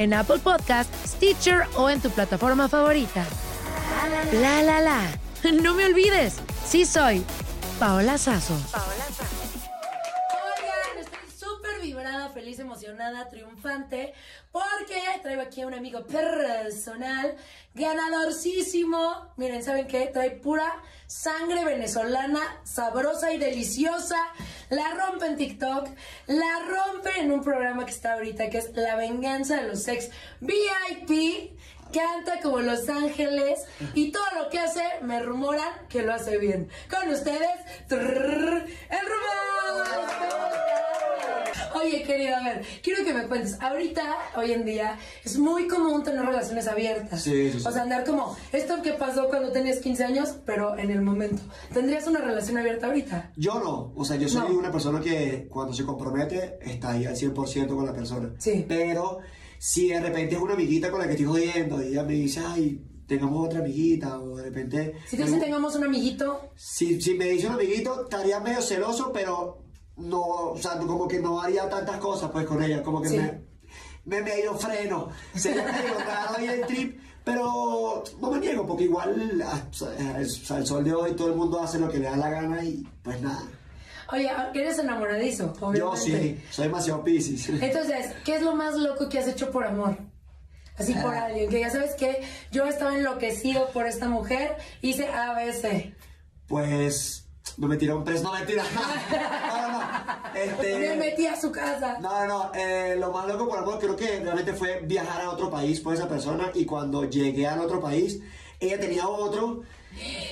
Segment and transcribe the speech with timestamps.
[0.00, 3.22] en Apple Podcast, Stitcher o en tu plataforma favorita.
[4.32, 5.00] La la la.
[5.62, 7.22] No me olvides, sí soy
[7.78, 8.54] Paola Sazo.
[8.54, 9.39] Súper vibrada,
[12.40, 14.14] feliz, emocionada, triunfante,
[14.50, 17.36] porque traigo aquí a un amigo personal,
[17.74, 19.34] ganadorcísimo.
[19.36, 20.06] Miren, ¿saben qué?
[20.06, 20.72] Trae pura
[21.06, 24.16] sangre venezolana, sabrosa y deliciosa.
[24.70, 25.90] La rompe en TikTok,
[26.28, 30.08] la rompe en un programa que está ahorita, que es La Venganza de los Sex
[30.40, 31.52] VIP.
[31.92, 33.64] Canta como Los Ángeles
[33.94, 36.70] y todo lo que hace me rumoran que lo hace bien.
[36.88, 37.50] Con ustedes,
[37.90, 38.70] el rumor.
[41.74, 43.56] Oye, querido, a ver, quiero que me cuentes.
[43.60, 44.02] Ahorita,
[44.36, 47.22] hoy en día, es muy común tener relaciones abiertas.
[47.22, 47.66] Sí, sí, sí.
[47.66, 51.42] O sea, andar como esto que pasó cuando tenías 15 años, pero en el momento.
[51.72, 53.32] ¿Tendrías una relación abierta ahorita?
[53.36, 54.58] Yo no, o sea, yo soy No.
[54.58, 58.30] una persona que cuando se compromete está ahí al 100% con la persona.
[58.38, 58.64] Sí.
[58.68, 59.18] Pero
[59.58, 62.40] si de repente es una amiguita con la que estoy jodiendo y ella me dice,
[62.46, 64.94] ay, tengamos otra amiguita, o de repente...
[65.08, 69.10] Si te dicen tengamos un amiguito, Si, si me dice un amiguito, estaría medio celoso,
[69.12, 69.64] pero
[70.00, 70.20] no,
[70.52, 73.16] o sea, como que no haría tantas cosas pues con ella, como que Sí.
[73.18, 73.40] me,
[74.04, 79.42] me medio freno, sería medio raro ahí el trip, pero no me niego, porque igual
[79.46, 82.30] ah, sea, el sol de hoy todo el mundo hace lo que le da la
[82.30, 83.42] gana y pues nada.
[84.12, 85.78] oye, eres enamoradizo, obviamente.
[85.78, 87.48] Yo sí, soy demasiado piscis.
[87.48, 89.96] Entonces, ¿qué es lo más loco que has hecho por amor?
[90.78, 91.26] Así por Ah.
[91.26, 95.94] alguien, que ya sabes que yo estaba enloquecido por esta mujer, hice A, B, C.
[96.48, 97.28] Pues
[97.58, 98.64] no me tiró un preso, no mentira.
[99.50, 99.84] No, no, no.
[100.34, 101.98] Este, Me metí a su casa.
[102.00, 102.50] No, no, no.
[102.54, 105.94] eh, lo más loco por amor creo que realmente fue viajar a otro país por
[105.94, 108.20] esa persona y cuando llegué al otro país,
[108.60, 109.62] ella tenía otro.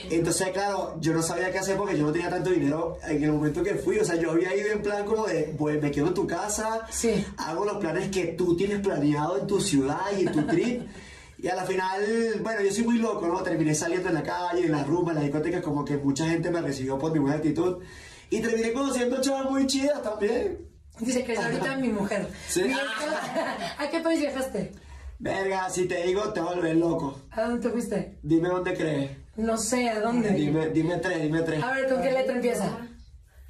[0.09, 3.33] Entonces, claro, yo no sabía qué hacer porque yo no tenía tanto dinero en el
[3.33, 3.99] momento que fui.
[3.99, 6.87] O sea, yo había ido en plan como de, pues me quedo en tu casa,
[6.91, 7.25] Sí.
[7.39, 10.83] hago los planes que tú tienes planeado en tu ciudad y en tu trip.
[11.38, 12.03] Y a la final,
[12.43, 13.43] bueno, yo soy muy loco, ¿no?
[13.43, 16.50] Terminé saliendo en la calle, en las rumbas, en las discotecas, como que mucha gente
[16.50, 17.78] me recibió por mi buena actitud.
[18.31, 20.59] Y terminé conociendo chavas muy chidas también.
[20.99, 22.28] Dice que es ahorita mi mujer.
[22.49, 22.62] Sí.
[23.78, 24.72] ¿A qué país viajaste?
[25.21, 27.21] Verga, si te digo, te volver loco.
[27.31, 28.19] ¿A dónde te fuiste?
[28.23, 29.11] Dime dónde crees.
[29.37, 30.31] No sé, ¿a dónde?
[30.31, 31.62] Dime, dime tres, dime tres.
[31.62, 32.76] A ver, ¿con qué letra empieza?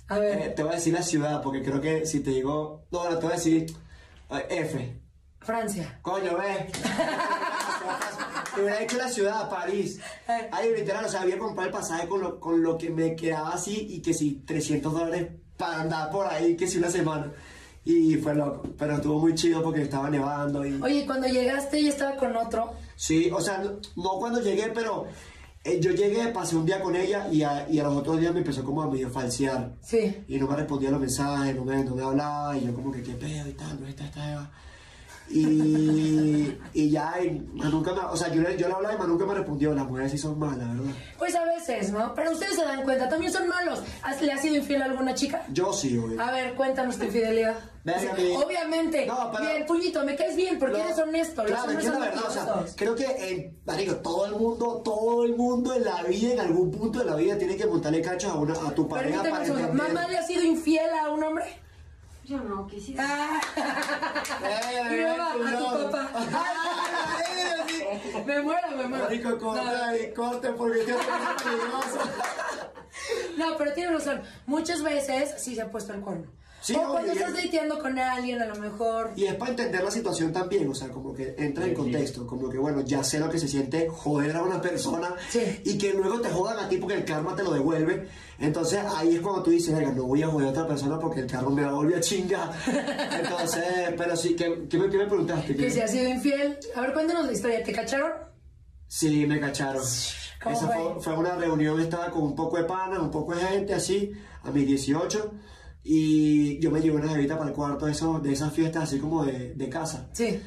[0.08, 2.84] A Eh, ver, te voy a decir la ciudad, porque creo que si te digo.
[2.90, 3.66] No, no, te voy a decir
[4.30, 5.00] eh, F.
[5.40, 5.98] Francia.
[6.02, 6.70] Coño, ve.
[8.54, 10.00] Te hubiera dicho la ciudad, París.
[10.52, 13.50] Ahí literal, o sea, había comprado el pasaje con lo, con lo que me quedaba
[13.50, 17.32] así y que si 300 dólares para andar por ahí, que si una semana.
[17.84, 20.80] Y fue loco, pero estuvo muy chido porque estaba nevando y...
[20.82, 22.72] Oye, cuando llegaste y estaba con otro.
[22.96, 25.06] Sí, o sea, no, no cuando llegué, pero
[25.64, 28.32] eh, yo llegué, pasé un día con ella y a, y a los otros días
[28.32, 29.74] me empezó como a medio falsear.
[29.82, 30.16] Sí.
[30.28, 33.02] Y no me respondía los mensajes, no me, no me hablaba, y yo como que
[33.02, 34.50] qué pedo y tal, no está esta Eva.
[35.30, 39.26] Y, y ya, y me, o sea, yo, le- yo le hablaba y más nunca
[39.26, 39.74] me respondió.
[39.74, 40.92] Las mujeres sí son malas, ¿verdad?
[41.18, 42.14] Pues a veces, ¿no?
[42.14, 43.82] Pero ustedes se dan cuenta, también son malos.
[44.02, 45.44] ¿Has- ¿Le has sido infiel a alguna chica?
[45.52, 46.20] Yo sí, obvio.
[46.22, 47.56] A ver, cuéntanos tu infidelidad.
[47.84, 49.06] Verga, mi- Obviamente.
[49.06, 51.44] No, pero- Bien, puñito, me caes bien porque No, eres honesto.
[51.44, 55.36] Claro, es la verdad, o sea, creo que, eh, marico, todo el mundo, todo el
[55.36, 58.34] mundo en la vida, en algún punto de la vida, tiene que montarle cachos a,
[58.34, 59.72] una, a tu pareja Permíteme para.
[59.72, 61.44] ¿Mamá le ha sido infiel a un hombre?
[62.28, 63.04] Yo no quisiera.
[63.08, 63.40] Ah.
[64.90, 65.90] Mi mamá, a tu no.
[65.90, 66.10] papá.
[68.26, 69.04] Me muero, me muero.
[69.04, 70.86] Marico, corte ahí, corte, porque es
[71.42, 71.98] peligroso.
[73.38, 74.20] No, pero tiene razón.
[74.44, 76.26] Muchas veces sí se ha puesto el cuerno.
[76.60, 79.12] Sí, o cuando estás es- dateando con alguien, a lo mejor.
[79.14, 82.48] Y es para entender la situación también, o sea, como que entra en contexto, como
[82.48, 85.40] que bueno, ya sé lo que se siente joder a una persona Sí.
[85.64, 88.08] y que luego te jodan a ti porque el karma te lo devuelve.
[88.40, 91.20] Entonces ahí es cuando tú dices, venga, no voy a joder a otra persona porque
[91.20, 92.50] el karma me va a volver a chingar.
[93.22, 93.64] Entonces,
[93.96, 95.54] pero sí, ¿qué, qué me, qué me preguntaste?
[95.56, 96.58] Que se ha sido infiel.
[96.74, 97.62] A ver, cuéntanos la historia.
[97.62, 98.10] ¿Te cacharon?
[98.86, 99.82] Sí, me cacharon.
[100.42, 100.76] ¿Cómo Esa fue?
[100.94, 104.12] fue, fue una reunión, estaba con un poco de panas, un poco de gente así,
[104.44, 105.32] a mis 18.
[105.90, 108.98] Y yo me llevé una jevita para el cuarto de, esos, de esas fiestas así
[108.98, 110.10] como de, de casa.
[110.12, 110.38] Sí.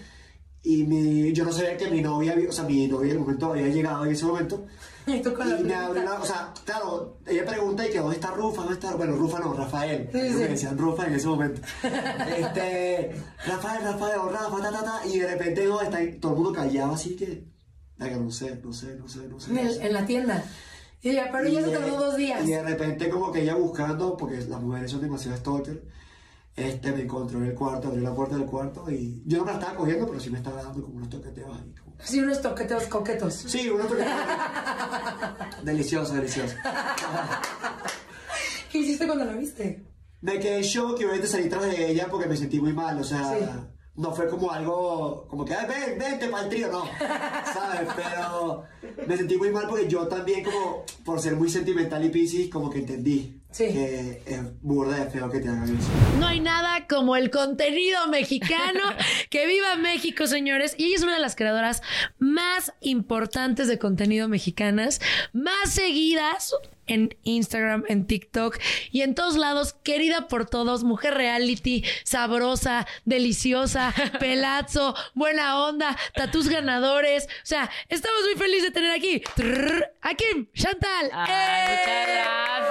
[0.64, 3.20] Y mi, yo no sabía que mi novia, había- o sea, mi novia en el
[3.24, 4.66] momento había llegado en ese momento.
[5.08, 8.76] Y me abrió la, o sea, claro, ella pregunta y que dónde está Rufa, dónde
[8.76, 11.60] está, bueno, Rufa no, Rafael, Sí, me decían Rufa en ese momento.
[12.38, 13.12] Este,
[13.48, 15.64] Rafael, Rafael, Rafa, ta, ta, ta, y de repente
[16.22, 17.44] todo el mundo callado así que,
[17.98, 19.50] no sé, no sé, no sé, no sé.
[19.50, 19.86] En, no el- sé.
[19.88, 20.44] en la tienda.
[21.02, 22.44] Y ella, pero Y ya se tardó dos días.
[22.48, 25.84] Y de repente como que ella buscando, porque las mujeres son demasiado stalker,
[26.56, 29.52] este, me encontró en el cuarto, abrió la puerta del cuarto y yo no me
[29.54, 31.74] la estaba cogiendo, pero sí me estaba dando como unos toqueteos ahí.
[31.82, 33.34] como- Sí, unos toqueteos coquetos.
[33.34, 34.16] Sí, unos toqueteos.
[35.64, 36.56] delicioso, delicioso.
[38.72, 39.86] ¿Qué hiciste cuando la viste?
[40.22, 43.04] Me quedé shock y obviamente salí tras de ella porque me sentí muy mal, o
[43.04, 43.46] sea, Sí.
[43.96, 46.86] No fue como algo, como que, "Ay, ven, vente para el trío, no,
[47.54, 47.90] ¿sabes?
[47.96, 48.64] Pero
[49.08, 52.70] me sentí muy mal porque yo también como, por ser muy sentimental y piscis, como
[52.70, 53.66] que entendí Sí.
[53.68, 55.90] que es burda de feo que te hagan eso.
[56.20, 58.80] No hay nada como el contenido mexicano.
[59.30, 60.74] que viva México, señores.
[60.78, 61.82] Y ella es una de las creadoras
[62.18, 65.02] más importantes de contenido mexicanas,
[65.34, 66.56] más seguidas
[66.88, 68.58] en Instagram, en TikTok
[68.92, 76.50] y en todos lados, querida por todos, mujer reality, sabrosa, deliciosa, pelazo, buena onda, tatus
[76.50, 77.26] ganadores.
[77.26, 81.10] O sea, estamos muy felices de tener aquí trrr, a Kim Chantal.
[81.14, 81.72] Ay, ¡Eh!
[81.72, 82.08] muchas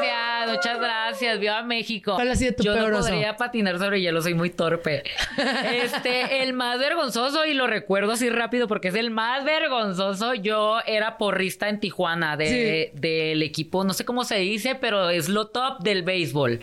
[0.01, 1.41] gracias, muchas gracias.
[1.41, 2.15] Viva México.
[2.15, 3.09] ¿Cuál ha sido tu Yo peor no oso?
[3.09, 5.03] podría patinar sobre hielo, soy muy torpe.
[5.71, 10.35] Este, el más vergonzoso, y lo recuerdo así rápido porque es el más vergonzoso.
[10.35, 15.29] Yo era porrista en Tijuana de, del equipo, no sé cómo se dice, pero es
[15.29, 16.61] lo top del béisbol.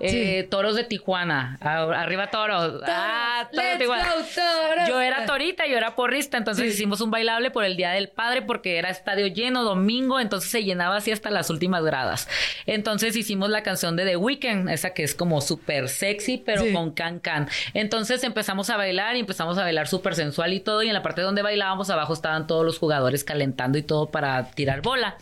[0.00, 1.58] Eh, toros de Tijuana.
[1.60, 2.82] Arriba toros.
[2.86, 4.04] Ah, toros de Tijuana.
[4.04, 4.88] go, toros.
[4.88, 6.72] Yo era torita, yo era porrista, entonces Sí.
[6.74, 10.64] hicimos un bailable por el Día del Padre porque era estadio lleno, domingo, entonces se
[10.64, 12.28] llenaba así hasta las últimas gradas.
[12.66, 16.72] Entonces hicimos la canción de The Weeknd, esa que es como súper sexy, pero Sí.
[16.72, 17.48] con can can.
[17.74, 21.02] Entonces empezamos a bailar y empezamos a bailar súper sensual y todo, y en la
[21.02, 25.16] parte donde bailábamos abajo estaban todos los jugadores calentando y todo para tirar bola.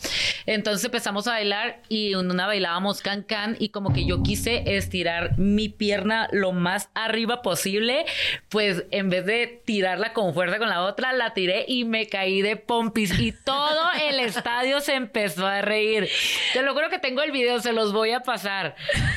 [0.45, 1.58] Entonces empezamos a bailar
[1.89, 6.51] y en una bailábamos can can y como que yo quise estirar mi pierna lo
[6.51, 8.05] más arriba posible,
[8.49, 12.41] pues en vez de tirarla con fuerza con la otra, la tiré y me caí
[12.41, 16.09] de pompis y todo el estadio se empezó a reír.
[16.53, 18.75] Te lo juro que tengo el video, se los voy a pasar.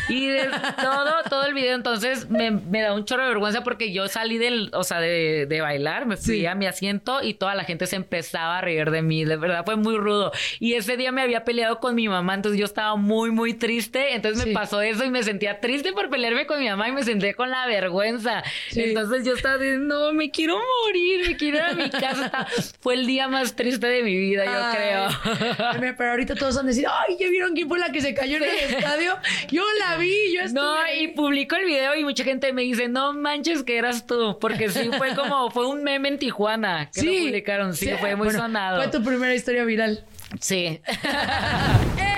[0.09, 0.49] Y de
[0.81, 4.39] todo, todo el video, entonces me, me da un chorro de vergüenza porque yo salí
[4.39, 6.47] del, o sea, de, de bailar, me fui Sí.
[6.47, 9.25] a mi asiento y toda la gente se empezaba a reír de mí.
[9.25, 10.33] De verdad fue muy rudo.
[10.61, 14.15] Y ese día me había peleado con mi mamá, entonces yo estaba muy, muy triste.
[14.15, 14.49] Entonces Sí.
[14.51, 17.35] me pasó eso y me sentía triste por pelearme con mi mamá y me senté
[17.35, 18.43] con la vergüenza.
[18.71, 18.83] Sí.
[18.83, 22.27] Entonces yo estaba diciendo, no, me quiero morir, me quiero ir a mi casa.
[22.27, 22.47] Estaba-
[22.81, 25.95] Fue el día más triste de mi vida, yo creo.
[25.97, 28.43] Pero ahorita todos a decir, ay, ¿ya vieron quién fue la que se cayó en
[28.45, 29.17] el estadio?
[29.51, 31.05] Yo la vi, yo estuve No, ahí".
[31.05, 34.69] y publico el video y mucha gente me dice, no manches que eras tú, porque
[34.69, 38.41] sí fue como, fue un meme en Tijuana que lo publicaron, sí, fue muy Bueno,
[38.41, 38.83] sonado.
[38.83, 40.05] Fue tu primera historia viral.
[40.41, 40.81] Sí.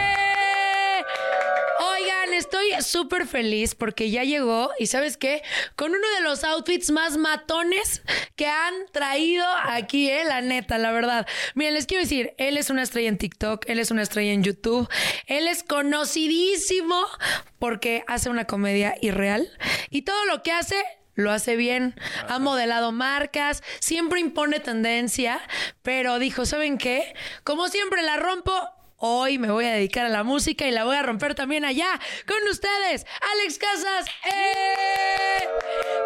[2.34, 5.42] Estoy súper feliz porque ya llegó y ¿sabes qué?
[5.76, 8.02] Con uno de los outfits más matones
[8.34, 10.24] que han traído aquí, ¿eh?
[10.24, 11.26] La neta, la verdad.
[11.54, 14.42] Miren, les quiero decir, él es una estrella en TikTok, él es una estrella en
[14.42, 14.88] YouTube,
[15.26, 17.06] él es conocidísimo
[17.60, 19.48] porque hace una comedia irreal
[19.90, 20.82] y todo lo que hace
[21.14, 21.94] lo hace bien,
[22.28, 25.40] ha modelado marcas, siempre impone tendencia,
[25.82, 27.14] pero dijo, ¿saben qué?
[27.44, 28.52] Como siempre la rompo,
[29.06, 32.00] Hoy me voy a dedicar a la música y la voy a romper también allá
[32.26, 34.06] con ustedes, Alex Casas.
[34.24, 35.44] ¡Eh!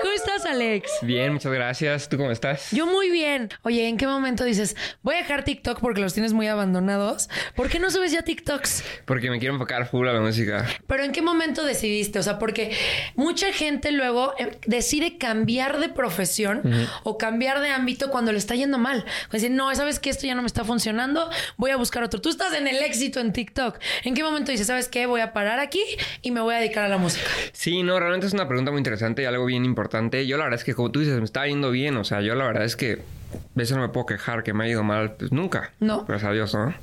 [0.02, 0.90] ¿Cómo estás, Alex?
[1.02, 2.08] Bien, muchas gracias.
[2.08, 2.72] ¿Tú cómo estás?
[2.72, 3.50] Yo muy bien.
[3.62, 7.28] Oye, ¿en qué momento dices, voy a dejar TikTok porque los tienes muy abandonados?
[7.54, 8.82] ¿Por qué no subes ya TikToks?
[9.04, 10.66] Porque me quiero enfocar full a la música.
[10.88, 12.18] Pero ¿en qué momento decidiste?
[12.18, 12.76] O sea, porque
[13.14, 16.62] mucha gente luego eh, decide cambiar de profesión
[17.04, 19.04] o cambiar de ámbito cuando le está yendo mal.
[19.30, 22.20] Decir, no, sabes que esto ya no me está funcionando, voy a buscar otro.
[22.20, 23.78] Tú estás en el éxito en TikTok.
[24.04, 25.06] ¿En qué momento dices, sabes qué?
[25.06, 25.82] Voy a parar aquí
[26.22, 27.26] y me voy a dedicar a la música.
[27.52, 30.26] Sí, no, realmente es una pregunta muy interesante y algo bien importante.
[30.26, 31.96] Yo la verdad es que, como tú dices, me está yendo bien.
[31.96, 32.94] O sea, yo la verdad es que
[33.34, 35.12] a veces no me puedo quejar que me ha ido mal.
[35.12, 35.72] Pues nunca.
[35.80, 36.04] No.
[36.04, 36.74] Gracias a Dios, ¿no?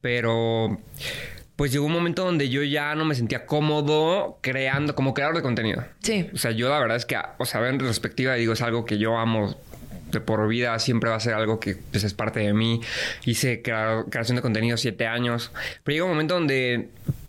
[0.00, 0.78] Pero
[1.56, 5.42] pues llegó un momento donde yo ya no me sentía cómodo creando, como creador de
[5.42, 5.84] contenido.
[6.00, 6.30] Sí.
[6.32, 8.98] O sea, yo la verdad es que, o sea, en retrospectiva digo, es algo que
[8.98, 9.56] yo amo
[10.10, 12.80] de por vida, siempre va a ser algo que pues, es parte de mí.
[13.24, 15.50] Hice crea- creación de contenido siete años.
[15.84, 16.88] Pero llegó un momento donde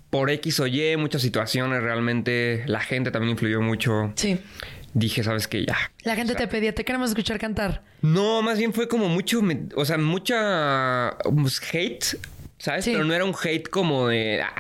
[0.10, 4.12] por X o Y, muchas situaciones realmente, la gente también influyó mucho.
[4.16, 4.40] Sí.
[4.94, 5.66] Dije, ¿sabes qué?
[5.66, 5.78] Ya.
[6.04, 7.84] La gente te pedía, te queremos escuchar cantar.
[8.02, 12.04] No, más bien fue como mucho, me- o sea, mucha pues, hate,
[12.58, 12.86] ¿sabes?
[12.86, 14.42] Pero no era un hate como de...
[14.42, 14.54] ah,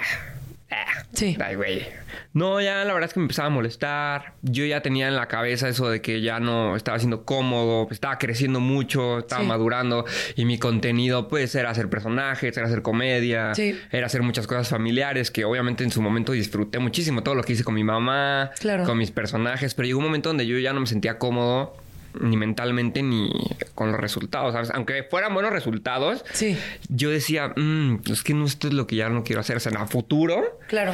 [0.70, 1.36] ah, Sí.
[1.44, 1.88] Ay, güey.
[2.34, 4.34] No, ya la verdad es que me empezaba a molestar.
[4.44, 8.20] Yo ya tenía en la cabeza eso de que ya no estaba siendo cómodo, estaba
[8.20, 9.48] creciendo mucho, estaba Sí.
[9.48, 10.06] madurando
[10.36, 13.76] y mi contenido pues era hacer personajes, era hacer comedia, Sí.
[13.92, 17.54] era hacer muchas cosas familiares que obviamente en su momento disfruté muchísimo todo lo que
[17.54, 18.84] hice con mi mamá, Claro.
[18.84, 21.76] con mis personajes, pero llegó un momento donde yo ya no me sentía cómodo
[22.20, 23.30] ni mentalmente ni
[23.76, 24.72] con los resultados, ¿sabes?
[24.74, 26.58] Aunque fueran buenos resultados, Sí.
[26.90, 29.58] yo decía, "Mm, es que no, esto es lo que ya no quiero hacer.
[29.58, 30.94] O sea, en el futuro, Claro.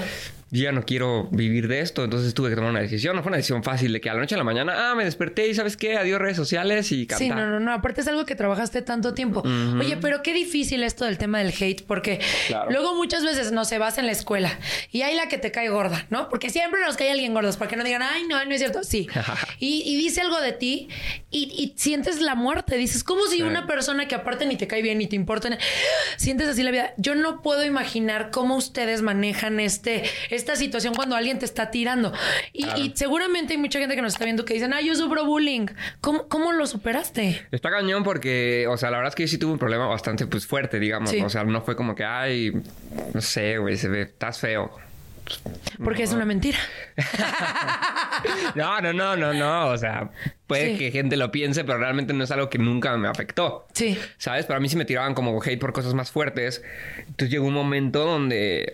[0.52, 2.04] Yo ya no quiero vivir de esto.
[2.04, 3.16] Entonces tuve que tomar una decisión.
[3.16, 5.04] No fue una decisión fácil de que a la noche a la mañana, ah, me
[5.04, 5.98] desperté y ¿sabes qué?
[5.98, 7.28] Adiós redes sociales y cantar.
[7.28, 7.74] Sí, no, no, no.
[7.74, 9.42] Aparte es algo que trabajaste tanto tiempo.
[9.80, 12.70] Oye, pero qué difícil esto del tema del hate, porque Claro.
[12.72, 14.58] luego muchas veces no se vas en la escuela
[14.92, 16.30] y hay la que te cae gorda, ¿no?
[16.30, 18.84] Porque siempre nos cae alguien gordos, para que no digan, ay, no, no es cierto.
[18.84, 19.08] Sí.
[19.60, 20.88] y, y dice algo de ti
[21.32, 22.78] y, y sientes la muerte.
[22.78, 23.42] Dices, como si Sí.
[23.42, 25.58] una persona que aparte ni te cae bien ni te importa,
[26.18, 26.94] sientes así la vida.
[26.98, 30.04] Yo no puedo imaginar cómo ustedes manejan este,
[30.36, 32.14] esta situación cuando alguien te está tirando.
[32.54, 32.80] Y, Claro.
[32.82, 35.68] y seguramente hay mucha gente que nos está viendo que dicen, ay, yo sufro bullying.
[36.02, 37.46] ¿Cómo, cómo lo superaste?
[37.52, 40.28] Está cañón porque, o sea, la verdad es que yo sí tuve un problema bastante,
[40.28, 41.10] pues, fuerte, digamos.
[41.10, 41.22] Sí.
[41.22, 42.52] O sea, no fue como que, ay,
[43.14, 44.72] no sé, güey, se ve, estás feo.
[45.84, 46.58] Porque es una mentira.
[48.56, 49.68] No, no, no, no, no.
[49.68, 50.10] O sea,
[50.48, 50.78] puede Sí.
[50.78, 53.68] que gente lo piense, pero realmente no es algo que nunca me afectó.
[53.74, 53.98] Sí.
[54.18, 54.46] ¿Sabes?
[54.46, 56.64] Pero a mí sí me tiraban como hate por cosas más fuertes.
[57.00, 58.74] Entonces llegó un momento donde,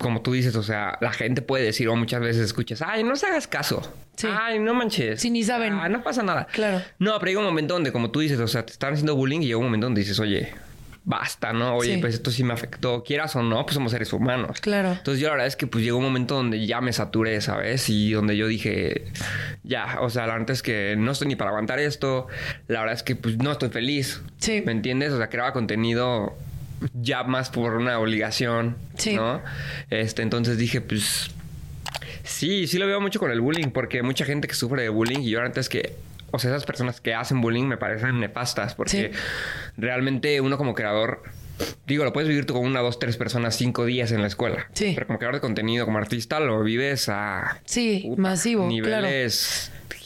[0.00, 3.14] como tú dices, o sea, la gente puede decir, o muchas veces escuchas, ay, no
[3.16, 3.82] se hagas caso.
[4.26, 5.20] Ay, no manches.
[5.20, 5.74] Sí, ni saben.
[5.74, 6.46] Ah, no pasa nada.
[6.52, 6.82] Claro.
[6.98, 9.40] No, pero llega un momento donde, como tú dices, o sea, te están haciendo bullying
[9.42, 10.52] y llega un momento donde dices, oye,
[11.04, 11.76] basta, ¿no?
[11.76, 12.00] Oye, Sí.
[12.00, 13.02] pues esto sí me afectó.
[13.04, 14.60] Quieras o no, pues somos seres humanos.
[14.60, 14.92] Claro.
[14.92, 17.88] Entonces yo la verdad es que pues llegó un momento donde ya me saturé, ¿sabes?
[17.88, 19.04] Y donde yo dije,
[19.62, 22.26] ya, o sea, la verdad es que no estoy ni para aguantar esto.
[22.68, 24.22] La verdad es que pues no estoy feliz.
[24.38, 24.62] Sí.
[24.64, 25.12] ¿Me entiendes?
[25.12, 26.36] O sea, creaba contenido
[26.94, 29.14] ya más por una obligación, Sí.
[29.16, 29.42] ¿no?
[29.90, 31.30] Este, entonces dije, pues
[32.22, 35.20] sí, sí lo veo mucho con el bullying, porque mucha gente que sufre de bullying
[35.20, 35.94] y yo antes que
[36.32, 39.10] o sea, esas personas que hacen bullying me parecen nefastas porque
[39.76, 41.22] realmente uno como creador
[41.86, 44.68] Digo, lo puedes vivir tú con una, dos, tres personas cinco días en la escuela.
[44.72, 44.92] Sí.
[44.94, 49.06] Pero como creador de contenido, como artista, lo vives a Sí, masivo, claro.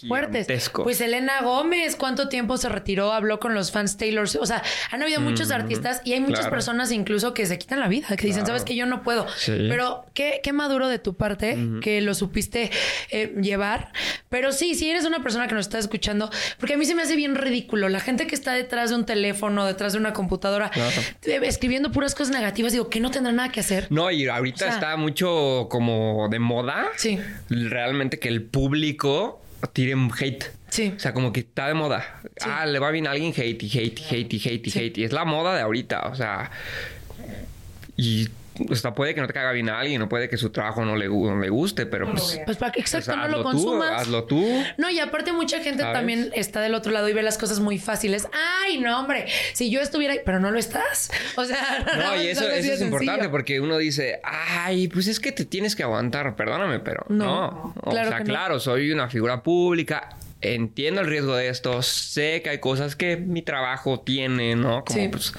[0.09, 0.71] Fuertes.
[0.83, 3.13] Pues Elena Gómez, ¿cuánto tiempo se retiró?
[3.13, 4.27] Habló con los fans Taylor.
[4.41, 6.51] O sea, han habido muchos artistas y hay muchas claro.
[6.51, 9.27] personas incluso que se quitan la vida, que dicen, sabes que yo no puedo.
[9.37, 9.53] Sí.
[9.69, 12.71] Pero qué, qué maduro de tu parte que lo supiste
[13.11, 13.93] eh, llevar.
[14.29, 17.03] Pero sí, si eres una persona que nos está escuchando, porque a mí se me
[17.03, 20.71] hace bien ridículo la gente que está detrás de un teléfono, detrás de una computadora,
[20.71, 21.01] Claro.
[21.25, 23.87] eh, escribiendo puras cosas negativas, digo, que no tendrá nada que hacer.
[23.91, 26.87] No, y ahorita O sea- está mucho como de moda.
[26.97, 27.19] Sí.
[27.49, 30.45] Realmente que el público tire un hate.
[30.69, 30.93] Sí.
[30.97, 32.21] O sea, como que está de moda.
[32.41, 34.99] Ah, le va bien a alguien hate y hate y hate y hate y hate.
[34.99, 36.09] Y es la moda de ahorita.
[36.09, 36.51] O sea.
[37.97, 38.29] Y.
[38.71, 40.85] O sea, puede que no te caiga bien a alguien, o puede que su trabajo
[40.85, 42.41] no le, no le guste, pero pues.
[42.45, 44.01] Pues para que exacto, pues, no lo hazlo tú, consumas.
[44.03, 44.63] hazlo tú.
[44.79, 45.99] No, y aparte mucha gente ¿Sabes?
[45.99, 48.29] también está del otro lado y ve las cosas muy fáciles.
[48.65, 51.11] Ay, no, hombre, si yo estuviera ahí, pero no lo estás.
[51.37, 55.45] O sea, No, y eso, es importante porque uno dice, ay, pues es que te
[55.45, 57.75] tienes que aguantar, perdóname, pero No, no.
[57.83, 58.31] O claro sea, que no.
[58.31, 60.11] claro, soy una figura pública,
[60.53, 64.85] entiendo el riesgo de esto, sé que hay cosas que mi trabajo tiene, ¿no?
[64.85, 65.09] Como, Sí.
[65.09, 65.33] pues,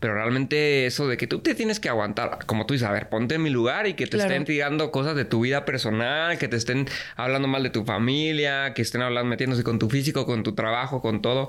[0.00, 3.08] pero realmente eso de que tú te tienes que aguantar, como tú dices, a ver,
[3.08, 4.30] ponte en mi lugar y que te Claro.
[4.30, 8.74] estén tirando cosas de tu vida personal, que te estén hablando mal de tu familia,
[8.74, 11.48] que estén hablando, metiéndose con tu físico, con tu trabajo, con todo.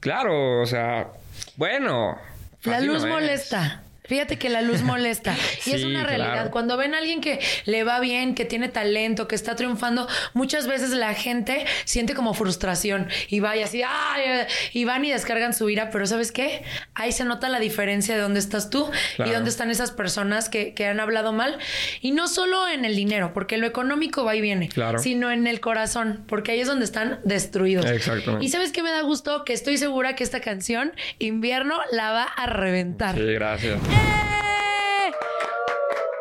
[0.00, 1.08] Claro, o sea,
[1.56, 2.18] bueno.
[2.64, 3.82] La luz no molesta.
[4.08, 5.34] Fíjate que la luz molesta.
[5.66, 6.32] Y es una realidad.
[6.32, 6.50] claro.
[6.50, 10.66] Cuando ven a alguien que le va bien, que tiene talento, que está triunfando, muchas
[10.66, 14.46] veces la gente siente como frustración y va y así, ¡ay!
[14.72, 15.90] y van y descargan su ira.
[15.90, 16.62] Pero ¿sabes qué?
[16.94, 18.88] Ahí se nota la diferencia de dónde estás tú
[19.24, 21.58] y dónde están esas personas que, que han hablado mal.
[22.00, 24.98] Y no solo en el dinero, porque lo económico va y viene, Claro.
[24.98, 27.86] sino en el corazón, porque ahí es donde están destruidos.
[27.86, 28.44] Exactamente.
[28.44, 29.44] Y ¿sabes qué me da gusto?
[29.44, 33.14] Que estoy segura que esta canción, Invierno, la va a reventar.
[33.16, 33.78] Sí, gracias.
[33.96, 34.65] ¡Eh!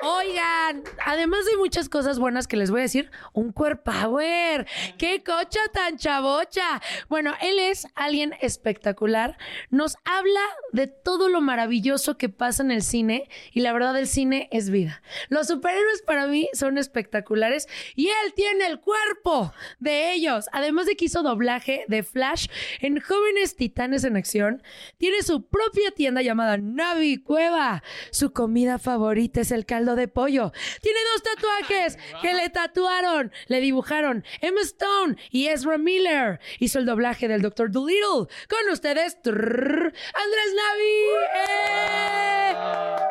[0.08, 4.68] Oigan, además de muchas cosas buenas que les voy a decir, un core power.
[5.00, 6.80] ¡Qué cocha tan chavocha!
[7.10, 9.36] Bueno, él es alguien espectacular.
[9.72, 10.42] Nos habla
[10.74, 14.70] de todo lo maravilloso que pasa en el cine y la verdad el cine es
[14.70, 15.02] vida.
[15.30, 20.46] Los superhéroes para mí son espectaculares y él tiene el cuerpo de ellos.
[20.52, 22.46] Además de que hizo doblaje de Flash
[22.80, 24.62] en Jóvenes Titanes en Acción,
[25.00, 27.82] tiene su propia tienda llamada Navi Cueva.
[28.12, 30.52] Su comida favorita es el caldo de pollo.
[30.82, 36.40] Tiene dos tatuajes que le tatuaron, le dibujaron Emma Stone y Ezra Miller.
[36.60, 37.72] Hizo el doblaje del Dr.
[37.72, 38.28] Dolittle.
[38.50, 41.06] Con ustedes, trrr, Andrés Navi.
[41.50, 42.56] ¡Eh!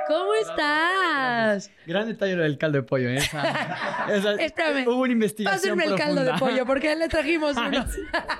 [0.08, 1.70] ¿Cómo estás?
[1.86, 3.08] Gran detalle del caldo de pollo.
[3.08, 3.16] ¿eh?
[3.16, 4.86] Esa- esa- Espérame.
[4.86, 7.84] Hubo una investigación Pásenme el caldo de pollo porque le trajimos uno.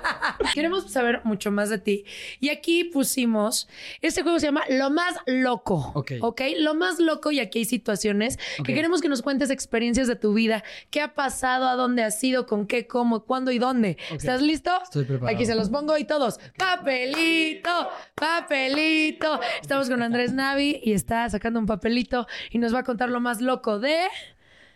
[0.53, 2.05] Queremos saber mucho más de ti.
[2.39, 3.67] Y aquí pusimos,
[4.01, 5.91] este juego se llama Lo más loco.
[5.95, 6.13] Ok.
[6.21, 6.41] Ok.
[6.59, 10.33] Lo más loco y aquí hay situaciones Que queremos que nos cuentes experiencias de tu
[10.33, 10.63] vida.
[10.89, 11.67] ¿Qué ha pasado?
[11.67, 12.45] ¿A dónde has ido?
[12.45, 12.87] ¿Con qué?
[12.87, 13.25] ¿Cómo?
[13.25, 13.97] ¿Cuándo y dónde?
[14.11, 14.71] ¿Estás listo?
[14.83, 15.35] Estoy preparado.
[15.35, 16.39] Aquí se los pongo y todos.
[16.57, 19.39] Papelito, papelito.
[19.61, 23.19] Estamos con Andrés Navi y está sacando un papelito y nos va a contar lo
[23.19, 23.97] más loco de...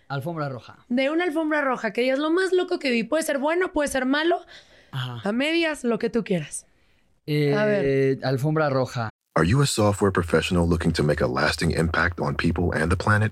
[0.07, 0.85] Alfombra roja.
[0.89, 3.03] De una alfombra roja, que digas lo más loco que vi.
[3.03, 4.43] Puede ser bueno, puede ser malo,
[4.91, 5.21] Ajá.
[5.27, 6.65] a medias, lo que tú quieras.
[7.27, 8.17] Eh, A ver.
[8.23, 9.09] Alfombra roja.
[9.35, 12.97] Are you a software professional looking to make a lasting impact on people and the
[12.97, 13.31] planet?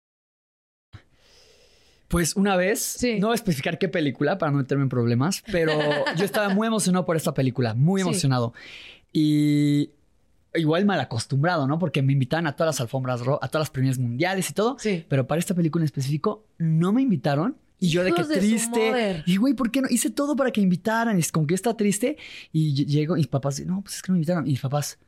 [2.11, 5.71] Pues una vez, no voy a especificar qué película para no meterme en problemas, pero
[6.17, 8.07] yo estaba muy emocionado por esta película, muy Sí.
[8.07, 8.53] emocionado.
[9.13, 9.89] Y
[10.53, 11.79] igual mal acostumbrado, ¿no?
[11.79, 14.77] Porque me invitaban a todas las alfombras, ro- a todas las premios mundiales y todo.
[15.07, 17.55] Pero para esta película en específico no me invitaron.
[17.79, 19.23] Y yo de que Hijos de su triste.
[19.25, 19.87] Y güey, ¿por qué no?
[19.89, 21.17] Hice todo para que me invitaran.
[21.17, 22.17] Y es como que estaba triste.
[22.51, 24.45] Y ll- llego y mis papás, no, pues es que no me invitaron.
[24.45, 24.99] Y mis papás,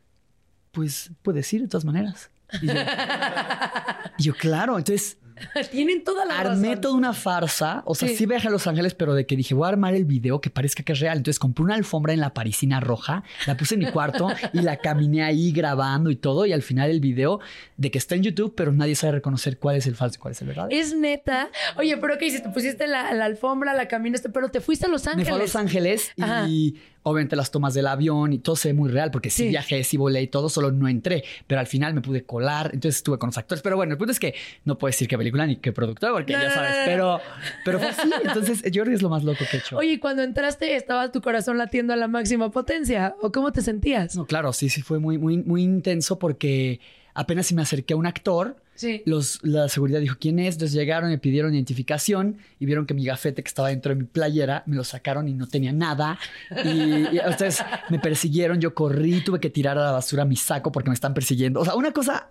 [0.71, 2.31] pues puedes ir de todas maneras.
[2.61, 2.73] Y yo,
[4.17, 5.17] y yo, claro, entonces
[5.71, 6.81] Tienen toda la armé razón.
[6.81, 7.83] toda una farsa.
[7.85, 8.15] O sea, Sí.
[8.17, 8.25] sí.
[8.25, 10.83] viajé a Los Ángeles, pero de que dije, voy a armar el video que parezca
[10.83, 11.17] que es real.
[11.17, 14.77] Entonces compré una alfombra en la parisina roja, la puse en mi cuarto y la
[14.77, 16.45] caminé ahí grabando y todo.
[16.45, 17.39] Y al final el video
[17.77, 20.31] de que está en YouTube, pero nadie sabe reconocer cuál es el falso y cuál
[20.33, 20.75] es el verdadero.
[20.79, 21.49] Es neta.
[21.77, 22.49] Oye, pero ¿qué hiciste?
[22.49, 25.29] Pusiste la, la alfombra, la caminaste, pero te fuiste a Los Me Ángeles.
[25.29, 26.47] fui a Los Ángeles Ajá.
[26.47, 29.49] y obviamente las tomas del avión y todo se ve muy real porque sí, Sí.
[29.49, 32.97] viajé, sí volé y todo, solo no entré, pero al final me pude colar, entonces
[32.97, 33.61] estuve con los actores.
[33.61, 34.33] Pero bueno, el punto es que
[34.65, 37.19] no puedo decir qué película ni qué productor porque No, ya sabes, pero,
[37.65, 38.09] pero fue así.
[38.23, 39.77] Entonces yo creo que es lo más loco que he hecho.
[39.77, 43.15] Oye, y cuando entraste, ¿estaba tu corazón latiendo a la máxima potencia?
[43.21, 44.15] ¿O cómo te sentías?
[44.15, 46.79] No, claro, sí, sí, fue muy, muy, muy intenso porque
[47.13, 48.55] apenas si me acerqué a un actor.
[48.75, 49.03] Sí.
[49.05, 53.05] Los, la seguridad dijo quién es, entonces llegaron, me pidieron identificación y vieron que mi
[53.05, 56.17] gafete que estaba dentro de mi playera me lo sacaron y no tenía nada.
[56.65, 60.71] Y, y ustedes me persiguieron, yo corrí, tuve que tirar a la basura mi saco
[60.71, 61.59] porque me están persiguiendo.
[61.59, 62.29] O sea, una cosa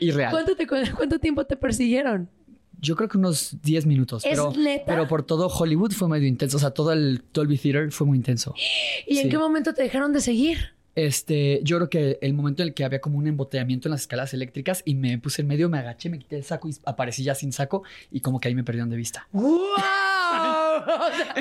[0.00, 0.30] irreal.
[0.32, 2.28] ¿Cuánto, te- cuánto tiempo te persiguieron?
[2.80, 4.24] Yo creo que unos 10 minutos.
[4.24, 4.84] ¿Es pero, neta?
[4.86, 6.58] pero por todo Hollywood fue medio intenso.
[6.58, 8.54] O sea, todo el Dolby Theater fue muy intenso.
[9.06, 10.77] ¿Y en qué momento te dejaron de seguir?
[10.98, 14.00] Este, yo creo que el momento en el que había como un embotellamiento en las
[14.00, 17.22] escalas eléctricas y me puse en medio, me agaché, me quité el saco y aparecí
[17.22, 19.28] ya sin saco y como que ahí me perdieron de vista.
[19.30, 20.67] ¡Wow!
[21.08, 21.34] O sea,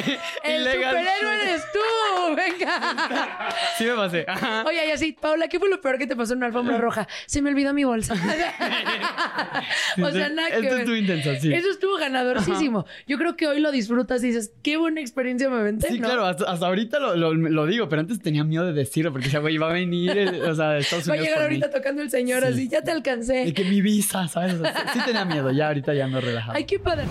[0.44, 2.36] el superhéroe eres tú.
[2.36, 3.50] Venga.
[3.78, 4.26] Sí me pasé.
[4.28, 4.64] Ajá.
[4.68, 7.08] Oye, y así, Paula, ¿qué fue lo peor que te pasó en una alfombra roja?
[7.26, 8.14] Se me olvidó mi bolsa.
[10.02, 10.80] o sea, nada que Esto ver.
[10.80, 11.54] estuvo intenso, sí.
[11.54, 12.86] Eso estuvo ganadorcísimo.
[13.08, 16.08] Yo creo que hoy lo disfrutas y dices, qué buena experiencia me aventé, Sí, ¿no?
[16.08, 19.26] claro, hasta, hasta ahorita lo, lo- lo digo, pero antes tenía miedo de decirlo porque
[19.26, 20.12] decía, güey, va a venir,
[20.48, 21.28] o sea, de Estados Va a Unidos.
[21.28, 21.56] llegar mí.
[21.56, 22.50] ahorita tocando el señor Sí.
[22.54, 23.46] así, ya te alcancé.
[23.46, 24.56] De que mi visa, ¿sabes?
[24.56, 26.54] O sea, sí, tenía miedo, ya ahorita ya ando relajado.
[26.58, 27.06] ¡Ay, qué padre!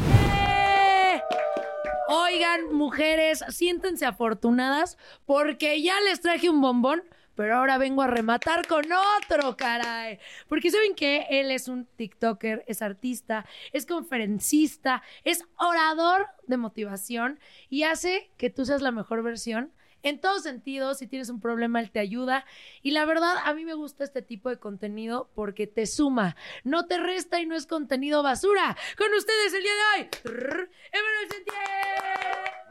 [2.08, 7.02] Oigan, mujeres, siéntense afortunadas porque ya les traje un bombón,
[7.34, 8.84] pero ahora vengo a rematar con
[9.18, 10.20] otro, caray.
[10.48, 17.40] Porque saben que él es un TikToker, es artista, es conferencista, es orador de motivación
[17.68, 19.72] y hace que tú seas la mejor versión.
[20.06, 22.44] En todos sentidos, si tienes un problema, él te ayuda.
[22.80, 26.86] Y la verdad, a mí me gusta este tipo de contenido porque te suma, no
[26.86, 28.76] te resta y no es contenido basura.
[28.96, 30.08] Con ustedes el día de hoy,
[30.92, 32.65] Emanuel Sentier.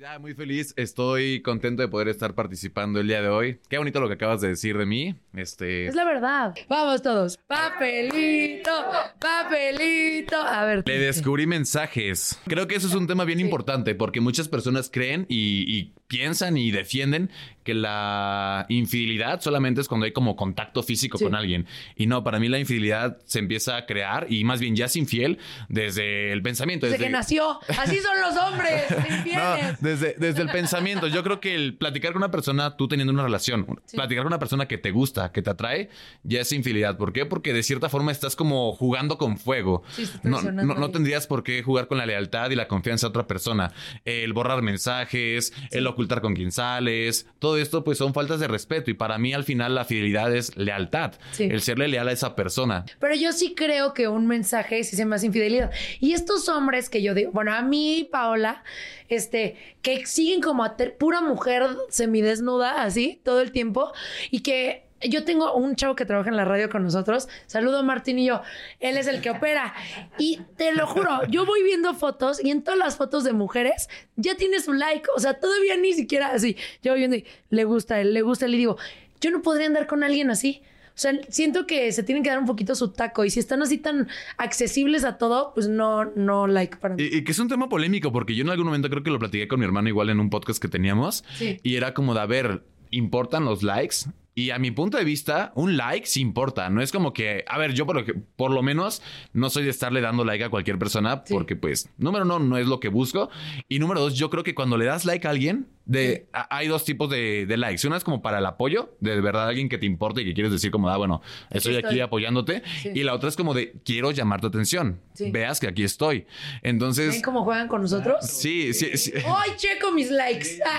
[0.00, 3.60] Ya muy feliz, estoy contento de poder estar participando el día de hoy.
[3.68, 5.14] Qué bonito lo que acabas de decir de mí.
[5.34, 6.54] Este, Es la verdad.
[6.70, 7.36] Vamos todos.
[7.46, 8.70] Papelito,
[9.18, 10.36] papelito.
[10.36, 10.84] A ver.
[10.86, 12.40] Le descubrí mensajes.
[12.46, 16.56] Creo que eso es un tema bien importante porque muchas personas creen y, y piensan
[16.56, 17.30] y defienden
[17.64, 21.24] que la infidelidad solamente es cuando hay como contacto físico Sí.
[21.24, 21.66] con alguien.
[21.96, 24.96] Y no, para mí la infidelidad se empieza a crear y más bien ya es
[24.96, 26.86] infiel desde el pensamiento.
[26.86, 27.58] Desde que nació.
[27.78, 29.36] Así son los hombres, infieles.
[29.36, 31.06] No, desde, desde el pensamiento.
[31.06, 34.38] Yo creo que el platicar con una persona, tú teniendo una relación, platicar con una
[34.38, 35.90] persona que te gusta, que te atrae,
[36.22, 36.96] ya es infidelidad.
[36.96, 37.26] ¿Por qué?
[37.26, 39.82] Porque de cierta forma estás como jugando con fuego.
[39.90, 43.26] Sí, no, no, tendrías por qué jugar con la lealtad y la confianza de otra
[43.26, 43.72] persona.
[44.04, 48.90] El borrar mensajes, el ocultar con quién sales, todo esto pues son faltas de respeto.
[48.90, 51.12] Y para mí al final la fidelidad es lealtad.
[51.32, 51.44] Sí.
[51.44, 52.84] El serle leal a esa persona.
[52.98, 55.70] Pero yo sí creo que un mensaje sí se me hace infidelidad.
[56.00, 58.62] Y estos hombres que yo digo, bueno, a mí, Paola,
[59.08, 63.92] este, que siguen como a ter- pura mujer semidesnuda, así, todo el tiempo,
[64.30, 67.28] y que yo tengo un chavo que trabaja en la radio con nosotros.
[67.46, 68.42] Saludo a Martín y yo.
[68.80, 69.74] Él es el que opera.
[70.18, 73.88] Y te lo juro, yo voy viendo fotos y en todas las fotos de mujeres
[74.16, 75.08] ya tiene su like.
[75.16, 76.56] O sea, todavía ni siquiera así.
[76.82, 78.54] Yo voy viendo y le gusta él, le gusta él.
[78.54, 78.76] Y digo,
[79.20, 80.62] yo no podría andar con alguien así.
[80.88, 83.24] O sea, siento que se tienen que dar un poquito su taco.
[83.24, 87.02] Y si están así tan accesibles a todo, pues no, no like para mí.
[87.02, 89.18] Y, y que es un tema polémico, porque yo en algún momento creo que lo
[89.18, 91.24] platiqué con mi hermano igual en un podcast que teníamos.
[91.38, 91.58] Sí.
[91.62, 93.96] Y era como de, a ver, ¿importan los likes?
[94.40, 96.70] Y a mi punto de vista, un like sí importa.
[96.70, 99.02] No es como que, a ver, yo por lo, que, por lo menos
[99.34, 102.66] no soy de estarle dando like a cualquier persona porque pues, número uno, no es
[102.66, 103.28] lo que busco.
[103.68, 106.68] Y número dos, yo creo que cuando le das like a alguien, de, a- hay
[106.68, 107.86] dos tipos de, de likes.
[107.86, 110.52] Una es como para el apoyo, de verdad alguien que te importa y que quieres
[110.52, 112.62] decir como, ah, bueno, estoy aquí apoyándote.
[112.82, 112.90] Sí.
[112.94, 115.00] Y la otra es como de, quiero llamar tu atención.
[115.14, 115.30] Sí.
[115.30, 116.26] Veas que aquí estoy.
[116.62, 117.12] Entonces...
[117.14, 118.24] ¿Ven cómo juegan con nosotros?
[118.26, 119.12] Sí, sí, sí.
[119.26, 120.60] ¡Ay, checo mis likes!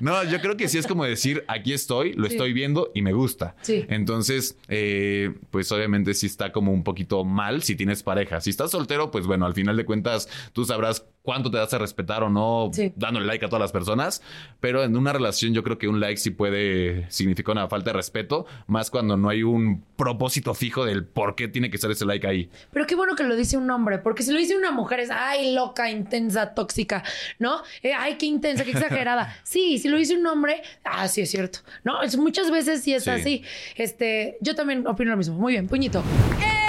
[0.00, 3.12] No, yo creo que sí es como decir, aquí estoy, lo estoy viendo y me
[3.12, 3.54] gusta.
[3.62, 3.84] Sí.
[3.88, 8.40] Entonces, eh, pues obviamente sí está como un poquito mal si tienes pareja.
[8.40, 11.78] Si estás soltero, pues bueno, al final de cuentas tú sabrás cuánto te das a
[11.78, 12.92] respetar o no Sí.
[12.96, 14.22] dándole like a todas las personas.
[14.60, 17.96] Pero en una relación yo creo que un like sí puede significar una falta de
[17.96, 22.04] respeto, más cuando no hay un propósito fijo del por qué tiene que ser ese
[22.04, 22.50] like ahí.
[22.72, 25.10] Pero qué bueno que lo dice un hombre, porque si lo dice una mujer es,
[25.10, 27.02] ay, loca, intensa, tóxica,
[27.38, 27.62] ¿no?
[27.82, 29.34] Eh, ay, qué intensa, qué exagerada.
[29.44, 31.60] Sí, si lo dice un hombre, ah, sí es cierto.
[31.84, 33.10] No, es, muchas veces sí es Sí.
[33.10, 33.42] así.
[33.76, 35.36] Este, yo también opino lo mismo.
[35.36, 36.00] Muy bien, puñito.
[36.40, 36.63] ¡Eh!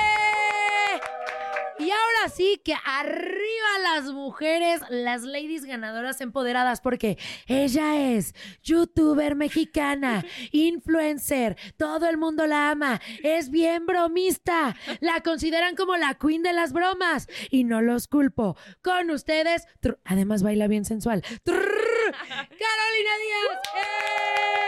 [1.86, 9.36] Y ahora sí que arriba las mujeres, las ladies ganadoras empoderadas, porque ella es youtuber
[9.36, 16.42] mexicana, influencer, todo el mundo la ama, es bien bromista, la consideran como la queen
[16.42, 18.58] de las bromas y no los culpo.
[18.82, 19.68] Con ustedes,
[20.06, 21.22] además baila bien sensual.
[21.46, 23.60] Carolina Díaz.
[23.76, 24.65] ¡Eh!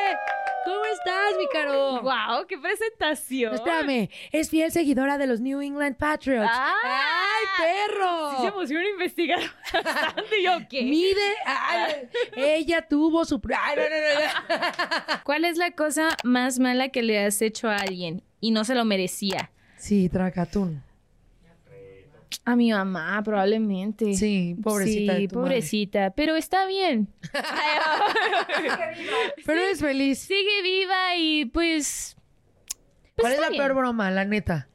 [0.68, 2.02] ¿Cómo estás, mi Caro?
[2.02, 2.46] ¡Wow!
[2.46, 3.56] ¡Qué presentación!
[3.56, 6.50] Espérame, es fiel seguidora de los New England Patriots.
[6.52, 6.76] ¡Ah!
[6.84, 8.32] ¡Ay, perro!
[8.32, 9.40] Sí se emociona investigar
[9.74, 10.44] bastante.
[10.44, 10.84] ¿Yo qué?
[10.84, 13.40] Mide, ay, ella tuvo su...
[13.58, 15.20] Ay, no, no, no.
[15.24, 18.76] ¿Cuál es la cosa más mala que le has hecho a alguien y no se
[18.76, 19.52] lo merecía?
[19.78, 20.84] Sí, tracatún.
[22.46, 24.13] A mi mamá, probablemente.
[24.13, 25.50] Sí, pobrecita Sí, de tu madre.
[25.50, 26.12] pobrecita.
[26.12, 27.08] Pero está bien.
[29.46, 30.20] Pero es feliz.
[30.20, 32.16] Sigue viva y pues.
[33.16, 33.62] pues ¿Cuál es la bien.
[33.63, 34.68] peor broma, la neta?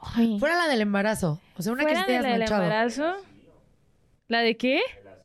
[0.00, 1.40] Ay, Fuera la del embarazo.
[1.56, 3.16] O sea, una que ¿Fuera se te de la del embarazo?
[4.28, 4.80] ¿La de qué?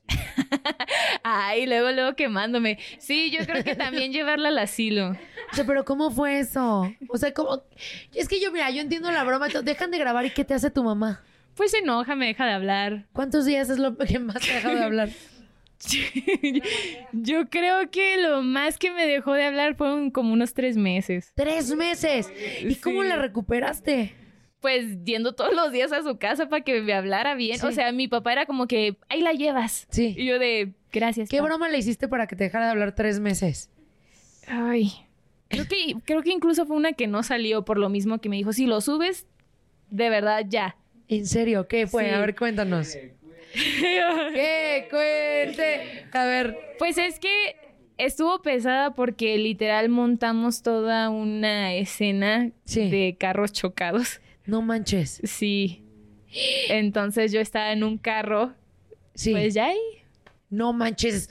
[1.23, 2.77] Ay, luego, luego quemándome.
[2.99, 5.11] Sí, yo creo que también llevarla al asilo.
[5.51, 6.89] O sea, pero ¿cómo fue eso?
[7.09, 7.63] O sea, ¿cómo?
[8.13, 9.47] Es que yo, mira, yo entiendo la broma.
[9.49, 11.21] Dejan de grabar y ¿qué te hace tu mamá?
[11.55, 13.07] Pues se enoja, me deja de hablar.
[13.13, 15.09] ¿Cuántos días es lo que más te ha dejado de hablar?
[17.11, 21.31] Yo creo que lo más que me dejó de hablar fueron como unos tres meses.
[21.35, 22.31] ¡Tres meses!
[22.61, 24.13] ¿Y cómo la recuperaste?
[24.59, 27.57] Pues yendo todos los días a su casa para que me hablara bien.
[27.57, 27.65] Sí.
[27.65, 29.87] O sea, mi papá era como que, ahí la llevas.
[29.89, 30.13] Sí.
[30.17, 31.29] Y yo de, gracias.
[31.29, 31.45] ¿Qué pa".
[31.45, 33.71] broma le hiciste para que te dejara de hablar tres meses?
[34.47, 34.91] Ay.
[35.47, 38.37] Creo que, creo que incluso fue una que no salió por lo mismo que me
[38.37, 39.27] dijo, si lo subes,
[39.89, 40.77] de verdad ya.
[41.11, 41.67] ¿En serio?
[41.67, 42.05] ¿Qué fue?
[42.05, 42.09] Sí.
[42.09, 42.95] A ver, cuéntanos.
[43.53, 44.87] ¿Qué?
[44.89, 46.05] Cuente.
[46.13, 46.57] A ver.
[46.79, 47.57] Pues es que
[47.97, 54.21] estuvo pesada porque literal montamos toda una escena de carros chocados.
[54.45, 55.19] No manches.
[55.25, 55.83] Sí.
[56.69, 58.53] Entonces yo estaba en un carro.
[59.13, 59.31] Sí.
[59.31, 60.00] Pues ya ahí.
[60.51, 61.29] No manches.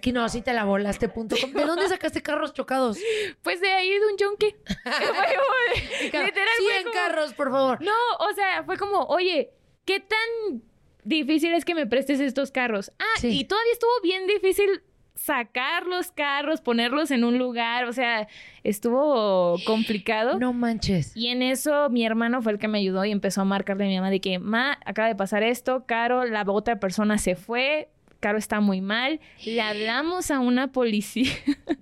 [0.00, 1.34] Que no, así te la volaste, punto.
[1.36, 2.98] ¿De dónde sacaste carros chocados?
[3.42, 4.56] Pues de ahí de un yunque.
[6.04, 7.82] Literal, 100 fue como- carros, por favor.
[7.82, 9.50] No, o sea, fue como, oye,
[9.84, 10.62] ¿qué tan
[11.04, 12.92] difícil es que me prestes estos carros?
[12.98, 14.82] Ah, y todavía estuvo bien difícil
[15.16, 18.26] sacar los carros, ponerlos en un lugar, o sea,
[18.64, 20.38] estuvo complicado.
[20.38, 21.16] No manches.
[21.16, 23.88] Y en eso mi hermano fue el que me ayudó y empezó a marcarle a
[23.88, 27.88] mi mamá de que, ma, acaba de pasar esto, Caro, la otra persona se fue,
[28.24, 31.30] Caro está muy mal, le hablamos a una policía.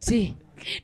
[0.00, 0.34] Sí.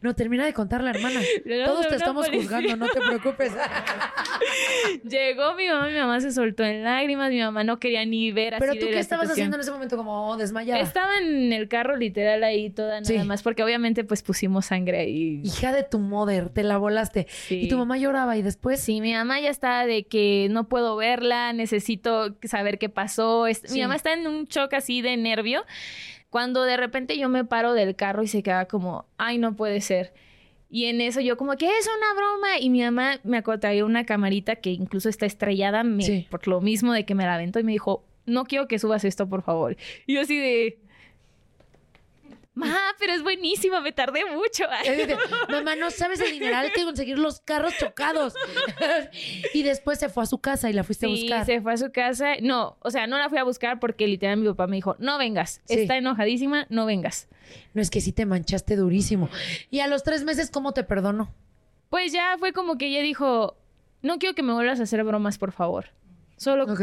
[0.02, 1.20] No, termina de contar la hermana.
[1.66, 2.42] Todos te estamos policía.
[2.58, 3.52] juzgando, no te preocupes.
[5.08, 8.54] Llegó mi mamá, mi mamá se soltó en lágrimas, mi mamá no quería ni ver
[8.54, 9.32] así Pero de tú, la ¿qué estabas situación.
[9.44, 9.96] haciendo en ese momento?
[9.96, 10.80] Como desmayada.
[10.80, 13.18] Estaba en el carro literal ahí toda nada Sí.
[13.26, 15.40] más, porque obviamente pues pusimos sangre ahí.
[15.44, 17.26] Hija de tu mother, te la volaste.
[17.50, 18.80] Y tu mamá lloraba y después.
[18.80, 23.46] Sí, mi mamá ya está de que no puedo verla, necesito saber qué pasó.
[23.72, 25.64] Mi mamá está en un shock así de nervio.
[26.30, 29.80] Cuando de repente yo me paro del carro y se queda como, ay, no puede
[29.80, 30.12] ser.
[30.70, 32.58] Y en eso yo como que es una broma.
[32.60, 36.92] Y mi mamá me traía una camarita que incluso está estrellada me- por lo mismo
[36.92, 39.76] de que me la aventó y me dijo, no quiero que subas esto, por favor.
[40.06, 40.78] Y yo así de...
[42.58, 44.64] Ma, pero es buenísima, me tardé mucho.
[45.48, 48.34] Mamá, no sabes el dineral que conseguir los carros chocados.
[49.54, 51.46] y después se fue a su casa y la fuiste a Sí, buscar.
[51.46, 52.34] se fue a su casa.
[52.42, 55.18] No, o sea, no la fui a buscar porque literal mi papá me dijo, no
[55.18, 55.60] vengas.
[55.64, 55.80] Sí.
[55.80, 57.28] Está enojadísima, no vengas.
[57.74, 59.28] No es que sí te manchaste durísimo.
[59.70, 61.32] Y a los tres meses, ¿cómo te perdonó?
[61.90, 63.56] Pues ya fue como que ella dijo,
[64.02, 65.86] no quiero que me vuelvas a hacer bromas, por favor.
[66.36, 66.64] Solo...
[66.64, 66.80] Ok.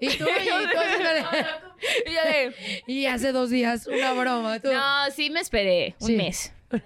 [0.00, 0.26] Y tú, y tú
[2.06, 2.54] Y yo de-
[2.86, 4.60] Y hace dos días, una broma.
[4.60, 4.72] tú.
[4.72, 6.16] No, sí me esperé un Sí.
[6.16, 6.52] mes.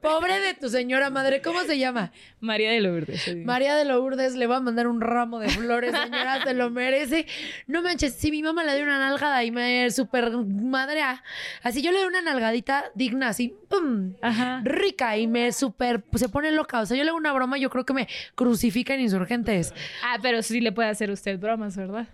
[0.00, 2.10] Pobre de tu señora madre, ¿cómo se llama?
[2.40, 3.36] María de Lourdes.
[3.44, 7.26] María de Lourdes le va a mandar un ramo de flores, señora, se lo merece.
[7.68, 11.22] No manches, si mi mamá le dio una nalgada y me super madrea,
[11.62, 14.14] así yo le doy una nalgadita digna, así, pum,
[14.64, 16.80] rica y me super, se pone loca.
[16.80, 19.74] O sea, yo le hago una broma, yo creo que me crucifican insurgentes.
[20.02, 22.08] Ah, pero sí le puede hacer usted bromas, ¿verdad?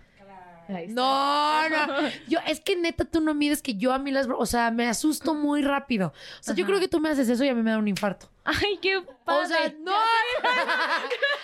[0.89, 1.87] No, no.
[2.27, 4.87] Yo, es que neta, tú no mides que yo a mí las O sea, me
[4.87, 6.07] asusto muy rápido.
[6.07, 7.87] O sea, yo creo que tú me haces eso y a mí me da un
[7.87, 8.29] infarto.
[8.43, 9.43] Ay, qué padre.
[9.43, 9.91] O sea, no.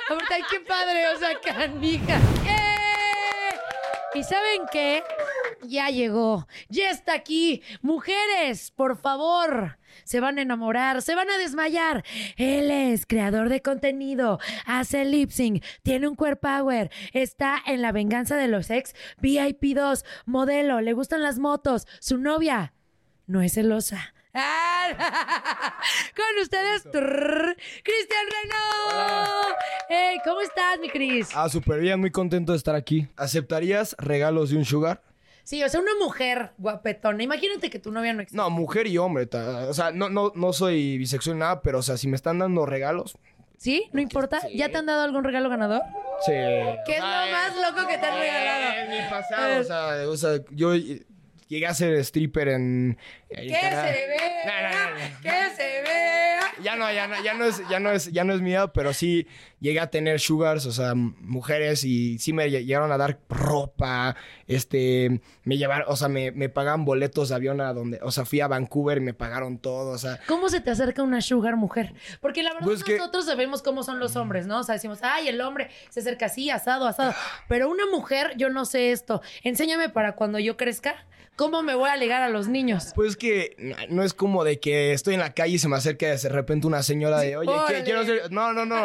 [0.10, 1.10] Ahorita, ay, qué padre.
[1.10, 2.16] O sea, canija.
[2.46, 2.70] ¡Eh!
[4.16, 5.04] ¿Y saben qué?
[5.64, 6.48] Ya llegó.
[6.70, 7.62] Ya está aquí.
[7.82, 9.78] Mujeres, por favor.
[10.04, 12.04] Se van a enamorar, se van a desmayar.
[12.38, 17.92] Él es creador de contenido, hace lip sync, tiene un core power, está en la
[17.92, 22.74] venganza de los ex, VIP 2, modelo, le gustan las motos, su novia
[23.26, 24.14] no es celosa.
[24.34, 24.90] Ah,
[26.16, 29.56] Con ustedes, trrr, Cristian Reno.
[29.90, 31.30] Hey, ¿Cómo estás, mi Cris?
[31.34, 33.08] Ah, súper bien, muy contento de estar aquí.
[33.16, 35.02] ¿Aceptarías regalos de un sugar?
[35.50, 37.24] Sí, o sea, una mujer guapetona.
[37.24, 38.38] Imagínate que tu novia no existe.
[38.38, 39.26] No, mujer y hombre.
[39.26, 42.16] ta- O sea, no, no, no soy bisexual ni nada, pero o sea, si me
[42.16, 43.18] están dando regalos,
[43.58, 43.90] ¿Sí?
[43.92, 44.42] ¿No importa?
[44.54, 45.82] ¿Ya te han dado algún regalo ganador?
[46.24, 46.34] sí.
[46.86, 48.78] ¿Qué es lo más loco que te han regalado?
[48.78, 50.74] En mi pasado, o sea, o sea, yo
[51.50, 52.98] llegué a ser stripper en...
[53.30, 53.88] en ¡Que Canadá.
[53.94, 55.18] se vea!
[55.22, 56.40] ¡Que se vea!
[56.64, 58.94] Ya no, ya no, ya no es, ya no es, ya no es mía, pero
[58.94, 59.28] sí
[59.62, 64.18] llegué a tener sugars, o sea, mujeres y sí me lle- llegaron a dar ropa,
[64.46, 68.26] este, me llevaron, o sea, me, me pagaban boletos de avión a donde, o sea,
[68.26, 71.56] fui a Vancouver y me pagaron todo, o sea, ¿Cómo se te acerca una sugar
[71.56, 71.94] mujer?
[72.20, 74.60] Porque la verdad Pues que- nosotros sabemos cómo son los hombres, ¿no?
[74.60, 77.14] O sea, decimos, ay, el hombre se acerca así, asado, asado.
[77.48, 79.22] Pero una mujer, yo no sé esto.
[79.44, 81.06] Enséñame para cuando yo crezca,
[81.40, 82.92] ¿cómo me voy a ligar a los niños?
[82.94, 83.56] pues que
[83.90, 86.68] no- es como de que estoy en la calle y se me acerca de repente
[86.68, 88.84] una señora de, oye, ¿qué- quiero ser, no, no, no,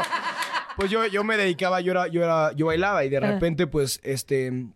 [0.76, 4.00] pues yo, yo me dedicaba, yo era, yo era, yo bailaba y de repente, pues,
[4.04, 4.66] este,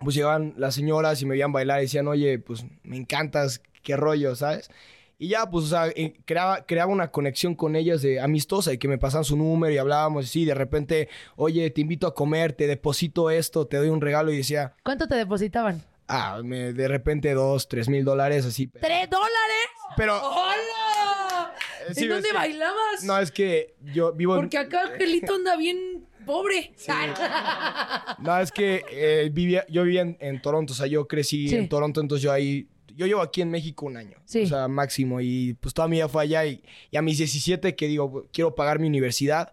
[0.00, 3.96] pues llegaban las señoras y me veían bailar y decían, oye, pues, me encantas, qué
[3.96, 4.70] rollo, ¿sabes?
[5.18, 8.78] Y ya, pues, o sea, eh, creaba, creaba una conexión con ellas de amistosa y
[8.78, 10.44] que me pasaban su número y hablábamos así.
[10.44, 14.36] De repente, oye, te invito a comer, te deposito esto, te doy un regalo y
[14.38, 15.80] decía, ¿Cuánto te depositaban?
[16.12, 18.66] Ah, me- de repente dos, tres mil dólares así.
[18.68, 19.66] ¿Tres dólares?
[19.96, 21.54] Pero- ¡Hola!
[21.94, 23.02] Sí, ¿En dónde que- bailabas?
[23.04, 24.42] No, es que yo vivo en...
[24.42, 26.72] Porque acá Angelito anda bien pobre.
[28.18, 31.56] No, es que eh, vivía, yo vivía en, en Toronto, o sea, yo crecí Sí.
[31.56, 34.42] en Toronto, entonces yo ahí, yo llevo aquí en México un año, Sí.
[34.42, 37.74] o sea, máximo, y pues toda mi vida fue allá, y, y a mis 17
[37.74, 39.52] que digo, quiero pagar mi universidad,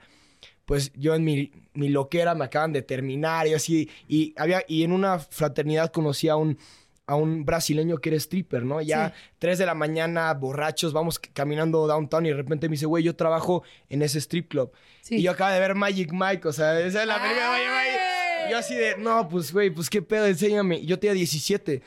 [0.70, 4.84] pues yo en mi, mi loquera me acaban de terminar y así, y había, y
[4.84, 6.60] en una fraternidad conocí a un,
[7.08, 8.80] a un brasileño que era stripper, ¿no?
[8.80, 9.32] Ya Sí.
[9.40, 13.16] 3 de la mañana, borrachos, vamos caminando downtown y de repente me dice, güey, yo
[13.16, 14.72] trabajo en ese strip club.
[15.10, 18.52] Y yo acabo de ver Magic Mike, o sea, esa es la de Magic Mike.
[18.52, 20.86] Yo así de, no, pues, güey, pues qué pedo, enséñame.
[20.86, 21.82] Yo tenía 17,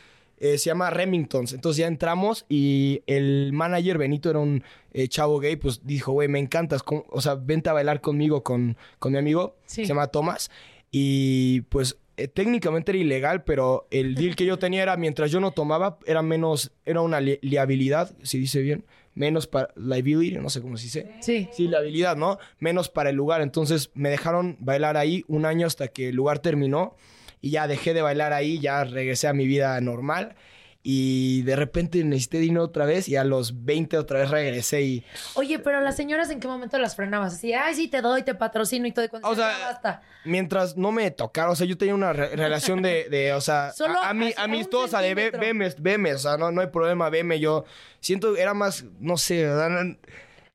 [0.44, 1.52] eh, se llama Remingtons.
[1.52, 6.26] Entonces ya entramos y el manager, Benito, era un eh, chavo gay, pues dijo, güey,
[6.28, 9.82] me encantas, ¿cómo- o sea, vente a bailar conmigo con, con mi amigo, Sí.
[9.82, 10.50] se llama Thomas.
[10.90, 15.40] Y pues eh, técnicamente era ilegal, pero el deal que yo tenía era mientras yo
[15.40, 20.50] no tomaba, era menos, era una li- liabilidad, si dice bien, menos para liability, no
[20.50, 21.10] sé cómo se dice.
[21.20, 21.48] Sí.
[21.52, 22.38] Sí, liabilidad, ¿no?
[22.58, 23.40] Menos para el lugar.
[23.42, 26.96] Entonces me dejaron bailar ahí un año hasta que el lugar terminó
[27.42, 30.34] y ya dejé de bailar ahí, ya regresé a mi vida normal.
[30.84, 35.04] Y de repente necesité dinero otra vez y a los 20 otra vez regresé y...
[35.34, 37.34] Oye, pero las señoras, ¿en qué momento las frenabas?
[37.34, 39.04] Así, ay, sí, te doy, te patrocino y todo.
[39.04, 40.02] Y cuando O sea, "Ya basta.
[40.24, 43.70] Mientras no me tocaron, o sea, yo tenía una re- relación de, de, o sea,
[43.76, 44.10] Solo a, a
[44.42, 47.64] amistosa, de ve, veme, veme, o sea, no, no hay problema, veme, yo
[48.00, 49.96] siento, era más, no sé, o sea, no-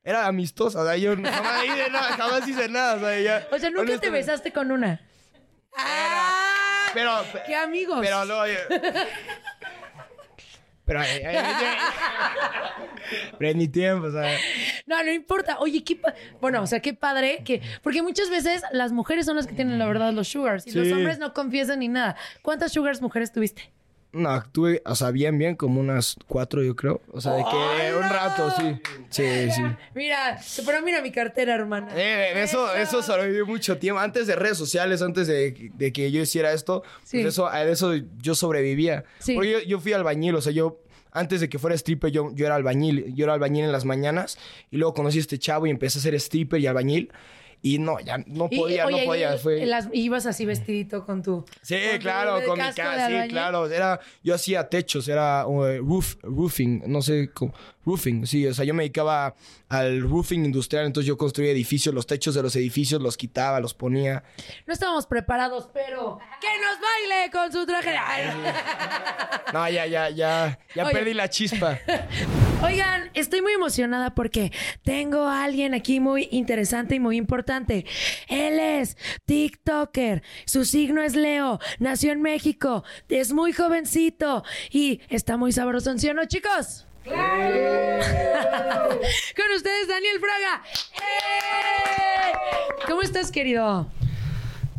[0.04, 3.48] era amistosa, o sea, yo jamás hice nada, jamás hice nada, o sea, ya...
[3.50, 5.00] O sea, nunca te besaste con una.
[6.94, 7.12] Pero,
[7.46, 7.98] ¡Qué amigos!
[8.02, 8.42] pero luego...
[10.84, 11.76] Pero, eh, eh, eh,
[13.38, 14.38] pero en mi tiempo, o sea...
[14.86, 15.58] No, no importa.
[15.58, 19.36] Oye, qué pa- bueno, o sea, qué padre que porque muchas veces las mujeres son
[19.36, 22.16] las que tienen la verdad los sugars y los hombres no confiesan ni nada.
[22.40, 23.70] ¿Cuántas sugars mujeres tuviste?
[24.12, 27.02] No, tuve, o sea, bien, bien, como unas cuatro, yo creo.
[27.12, 28.80] O sea, de que un rato, sí.
[29.10, 29.62] Sí, sí.
[29.94, 31.88] Mira, pero mira mi cartera, hermana.
[31.94, 34.00] Eh, eso, eso sobrevivió mucho tiempo.
[34.00, 37.18] Antes de redes sociales, antes de, de que yo hiciera esto, Sí.
[37.20, 37.92] pues eso, a eso
[38.22, 39.04] yo sobrevivía.
[39.18, 39.34] Sí.
[39.34, 40.80] Porque yo, yo fui albañil, o sea, yo...
[41.10, 43.14] Antes de que fuera stripper, yo, yo era albañil.
[43.14, 44.38] Yo era albañil en las mañanas.
[44.70, 47.10] Y luego conocí a este chavo y empecé a ser stripper y albañil.
[47.60, 49.34] Y no, ya no Y, podía, oye, no podía.
[49.34, 49.66] y- Fue...
[49.66, 51.44] las- ibas así vestidito con tu.
[51.62, 53.66] Sí, con claro, con mi casa, sí, claro.
[53.66, 57.52] Era, yo hacía techos, era uh, roof, roofing, no sé, cómo-
[57.84, 59.34] roofing, sí, o sea, yo me dedicaba
[59.68, 63.74] al roofing industrial, entonces yo construía edificios, los techos de los edificios los quitaba, los
[63.74, 64.22] ponía.
[64.66, 67.96] No estábamos preparados, pero que nos baile con su traje.
[67.98, 68.26] Ay.
[69.52, 70.92] No, ya, ya, ya, ya Oye.
[70.92, 71.78] perdí la chispa.
[72.60, 74.50] Oigan, estoy muy emocionada porque
[74.82, 77.86] tengo a alguien aquí muy interesante y muy importante.
[78.28, 85.36] Él es TikToker, su signo es Leo, nació en México, es muy jovencito y está
[85.36, 86.86] muy sabroso, ¿sí o no, chicos?
[87.04, 87.14] Con
[89.54, 90.62] ustedes, Daniel Fraga.
[90.96, 92.32] ¡Eh!
[92.88, 93.86] ¿Cómo estás, querido?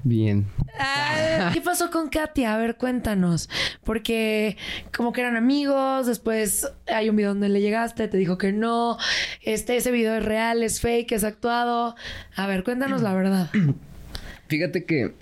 [0.03, 0.45] Bien.
[0.79, 2.53] Ah, ¿Qué pasó con Katia?
[2.55, 3.49] A ver, cuéntanos.
[3.83, 4.57] Porque
[4.95, 8.97] como que eran amigos, después hay un video donde le llegaste, te dijo que no.
[9.43, 11.95] Este, ese video es real, es fake, es actuado.
[12.35, 13.49] A ver, cuéntanos la verdad.
[14.47, 15.13] Fíjate que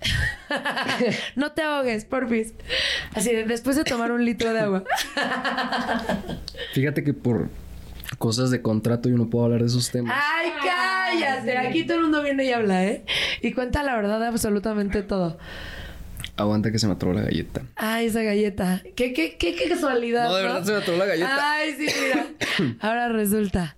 [1.36, 2.54] No te ahogues, porfis.
[3.14, 4.84] Así, de- después de tomar un litro de agua.
[6.74, 7.50] Fíjate que por
[8.18, 10.18] cosas de contrato yo no puedo hablar de esos temas.
[10.18, 11.58] ¡Ay, cállate!
[11.58, 13.04] Aquí todo el mundo viene y habla, ¿eh?
[13.42, 15.38] Y cuenta la verdad de absolutamente todo.
[16.36, 17.64] Aguanta que se me atoró la galleta.
[17.76, 18.84] Ay, esa galleta.
[18.96, 20.30] ¿Qué, qué, qué, qué casualidad?
[20.30, 21.54] No, de verdad se me atoró la galleta.
[21.54, 22.76] Ay, sí, mira.
[22.80, 23.76] Ahora resulta.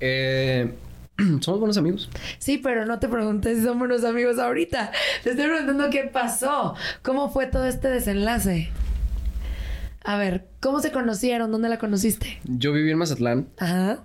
[0.00, 0.74] Eh,
[1.40, 2.10] somos buenos amigos.
[2.38, 4.92] Sí, pero no te pregunté si somos buenos amigos ahorita.
[5.22, 6.74] Te estoy preguntando qué pasó.
[7.02, 8.70] ¿Cómo fue todo este desenlace?
[10.06, 11.50] A ver, ¿cómo se conocieron?
[11.50, 12.38] ¿Dónde la conociste?
[12.44, 13.48] Yo viví en Mazatlán.
[13.58, 13.98] Ajá.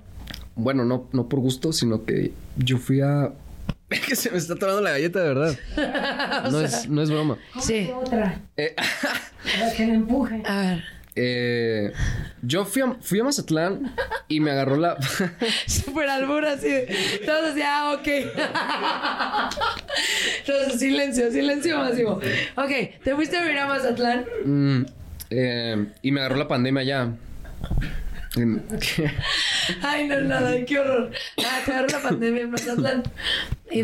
[0.56, 3.32] Bueno, no, no por gusto, sino que yo fui a...
[3.92, 5.56] Es que se me está atorando la galleta, de verdad.
[6.52, 7.38] No, sea, es, no es broma.
[7.60, 7.90] Sí.
[7.94, 8.40] Otra.
[8.58, 8.74] Eh,
[9.60, 10.42] Para que me empuje.
[10.46, 10.84] A ver.
[11.16, 11.92] eh,
[12.42, 13.94] yo fui a, fui a Mazatlán
[14.28, 14.98] y me agarró la...
[15.68, 16.68] Súper albur así.
[16.70, 18.08] de- Todos así, ah, ok.
[20.46, 22.14] Todos, silencio, silencio masivo.
[22.56, 22.72] Ok,
[23.04, 24.26] ¿te fuiste a vivir a Mazatlán?
[24.46, 24.86] Mm,
[25.32, 27.16] eh, y me agarró la pandemia ya.
[29.82, 31.12] Ay, no, nada, qué horror.
[31.46, 33.04] Ah, agarró la pandemia en Mazatlán.
[33.72, 33.82] Y.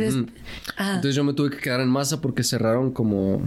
[0.77, 0.93] Ah.
[0.95, 3.41] Entonces yo me tuve que quedar en masa porque cerraron como...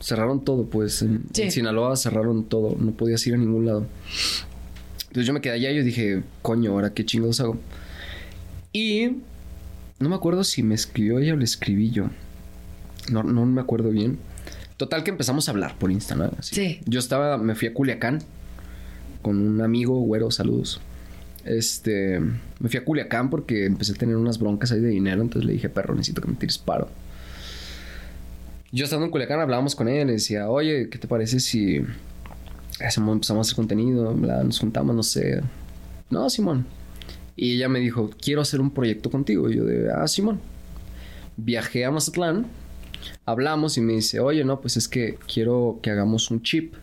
[0.00, 1.02] Cerraron todo, pues.
[1.02, 1.42] En, Sí.
[1.42, 2.76] en Sinaloa cerraron todo.
[2.78, 3.86] No podías ir a ningún lado.
[5.08, 7.58] Entonces yo me quedé allá y yo dije, coño, ahora qué chingados hago.
[8.72, 9.16] Y
[9.98, 12.10] no me acuerdo si me escribió ella o le escribí yo.
[13.10, 14.18] No, no me acuerdo bien.
[14.80, 16.30] Total que empezamos a hablar por Instagram.
[16.38, 16.54] Así.
[16.54, 16.80] Sí.
[16.86, 18.20] Yo estaba, me fui a Culiacán
[19.20, 20.80] con un amigo, güero, saludos.
[21.44, 25.46] Este, me fui a Culiacán porque empecé a tener unas broncas ahí de dinero, entonces
[25.46, 26.88] le dije, perro, necesito que me tires paro.
[28.72, 31.82] Yo estando en Culiacán hablábamos con ella, le decía, oye, ¿qué te parece si
[32.82, 34.14] hacemos, empezamos a hacer contenido?
[34.14, 35.42] bla, Nos juntamos, no sé.
[36.08, 36.64] No, Simón.
[37.36, 39.50] Y ella me dijo, quiero hacer un proyecto contigo.
[39.50, 40.40] Y yo de, ah, Simón.
[41.36, 42.46] Viajé a Mazatlán,
[43.26, 46.74] hablamos y me dice, oye, no, pues es que quiero que hagamos un chip.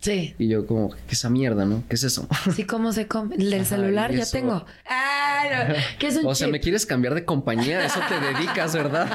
[0.00, 0.34] Sí.
[0.38, 1.82] Y yo como, ¿qué es esa mierda, no?
[1.86, 2.26] ¿Qué es eso?
[2.56, 3.34] Sí, ¿cómo se come?
[3.36, 4.64] El del Ajá, celular ya eso- tengo.
[4.88, 5.74] Ah, no.
[5.98, 6.52] ¿Qué es un O sea, chip?
[6.52, 9.08] me quieres cambiar de compañía, eso te dedicas, ¿verdad?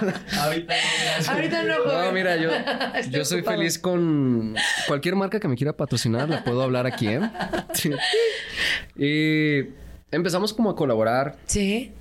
[1.27, 2.05] Ahorita no, joven.
[2.05, 2.49] No, mira, yo,
[2.99, 3.57] Estoy yo soy ocupado.
[3.57, 4.55] feliz con
[4.87, 7.21] cualquier marca que me quiera patrocinar, la puedo hablar aquí, ¿eh?
[7.73, 7.89] Sí.
[8.97, 9.69] Y
[10.11, 11.35] empezamos como a colaborar.
[11.47, 11.91] Sí.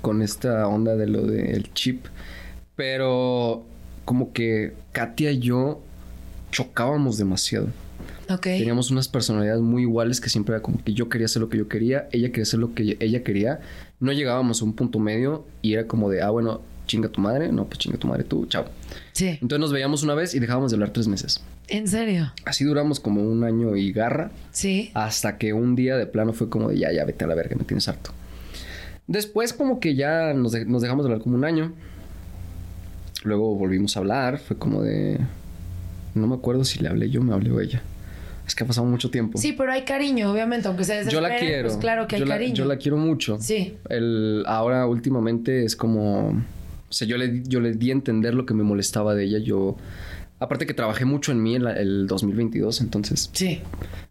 [0.00, 2.06] Con esta onda de lo del chip.
[2.74, 3.64] Pero
[4.04, 5.80] como que Katia y yo
[6.50, 7.68] chocábamos demasiado.
[8.28, 8.42] Ok.
[8.42, 11.58] Teníamos unas personalidades muy iguales que siempre era como que yo quería hacer lo que
[11.58, 13.60] yo quería, ella quería hacer lo que ella quería.
[14.00, 17.52] No llegábamos a un punto medio y era como de, ah, bueno, chinga tu madre,
[17.52, 18.66] no, pues chinga tu madre tú, chao.
[19.12, 19.28] Sí.
[19.40, 21.42] Entonces nos veíamos una vez y dejábamos de hablar tres meses.
[21.68, 22.32] ¿En serio?
[22.44, 24.30] Así duramos como un año y garra.
[24.50, 24.90] Sí.
[24.94, 27.56] Hasta que un día de plano fue como de, ya, ya, vete a la verga,
[27.56, 28.10] me tienes harto.
[29.06, 31.72] Después como que ya nos, de- nos dejamos de hablar como un año.
[33.24, 35.18] Luego volvimos a hablar, fue como de...
[36.14, 37.82] No me acuerdo si le hablé yo o me habló ella.
[38.46, 39.38] Es que ha pasado mucho tiempo.
[39.38, 41.68] Sí, pero hay cariño, obviamente, aunque se Yo la desespere, quiero.
[41.68, 42.54] Pues claro que hay la, cariño.
[42.54, 43.38] yo la quiero mucho.
[43.40, 43.76] Sí.
[43.88, 46.28] El, ahora últimamente es como...
[46.30, 49.38] O sea, yo le, yo le di a entender lo que me molestaba de ella.
[49.38, 49.76] Yo...
[50.40, 53.30] Aparte que trabajé mucho en mí en la- el 2022, entonces...
[53.32, 53.60] Sí.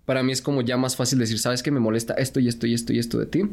[0.05, 2.65] Para mí es como ya más fácil decir, ¿sabes que me molesta esto y esto
[2.67, 3.43] y esto y esto de ti?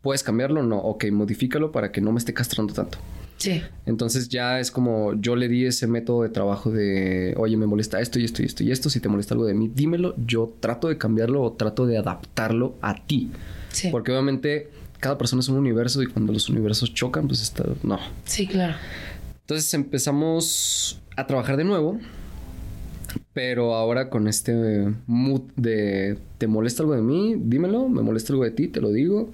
[0.00, 0.62] ¿Puedes cambiarlo?
[0.62, 0.78] No.
[0.78, 2.98] Ok, modifícalo para que no me esté castrando tanto.
[3.38, 3.62] Sí.
[3.86, 8.00] Entonces ya es como yo le di ese método de trabajo de, oye, me molesta
[8.00, 10.52] esto y esto y esto y esto, si te molesta algo de mí, dímelo, yo
[10.60, 13.30] trato de cambiarlo o trato de adaptarlo a ti.
[13.70, 13.88] Sí.
[13.90, 14.68] Porque obviamente
[15.00, 17.98] cada persona es un universo y cuando los universos chocan, pues está, no.
[18.24, 18.74] Sí, claro.
[19.40, 21.98] Entonces empezamos a trabajar de nuevo,
[23.32, 27.36] pero ahora con este mood de, ¿te molesta algo de mí?
[27.38, 29.30] Dímelo, me molesta algo de ti, te lo digo.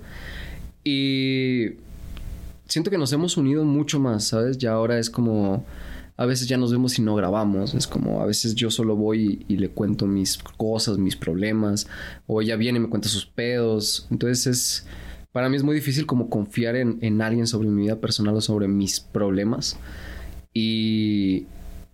[0.84, 1.70] Y
[2.66, 4.58] siento que nos hemos unido mucho más, ¿sabes?
[4.58, 5.64] Ya ahora es como...
[6.16, 7.74] A veces ya nos vemos y no grabamos.
[7.74, 11.88] Es como a veces yo solo voy y, le cuento mis cosas, mis problemas.
[12.28, 14.06] O ella viene y me cuenta sus pedos.
[14.10, 14.86] Entonces es...
[15.32, 18.40] Para mí es muy difícil como confiar en, en alguien sobre mi vida personal o
[18.40, 19.76] sobre mis problemas.
[20.52, 21.46] Y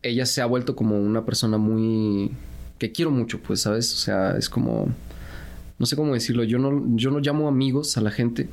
[0.02, 2.32] ella se ha vuelto como una persona muy...
[2.78, 3.90] que quiero mucho, pues, ¿sabes?
[3.94, 4.88] O sea, es como...
[5.78, 6.44] No sé cómo decirlo.
[6.44, 8.50] Yo no, yo no llamo amigos a la gente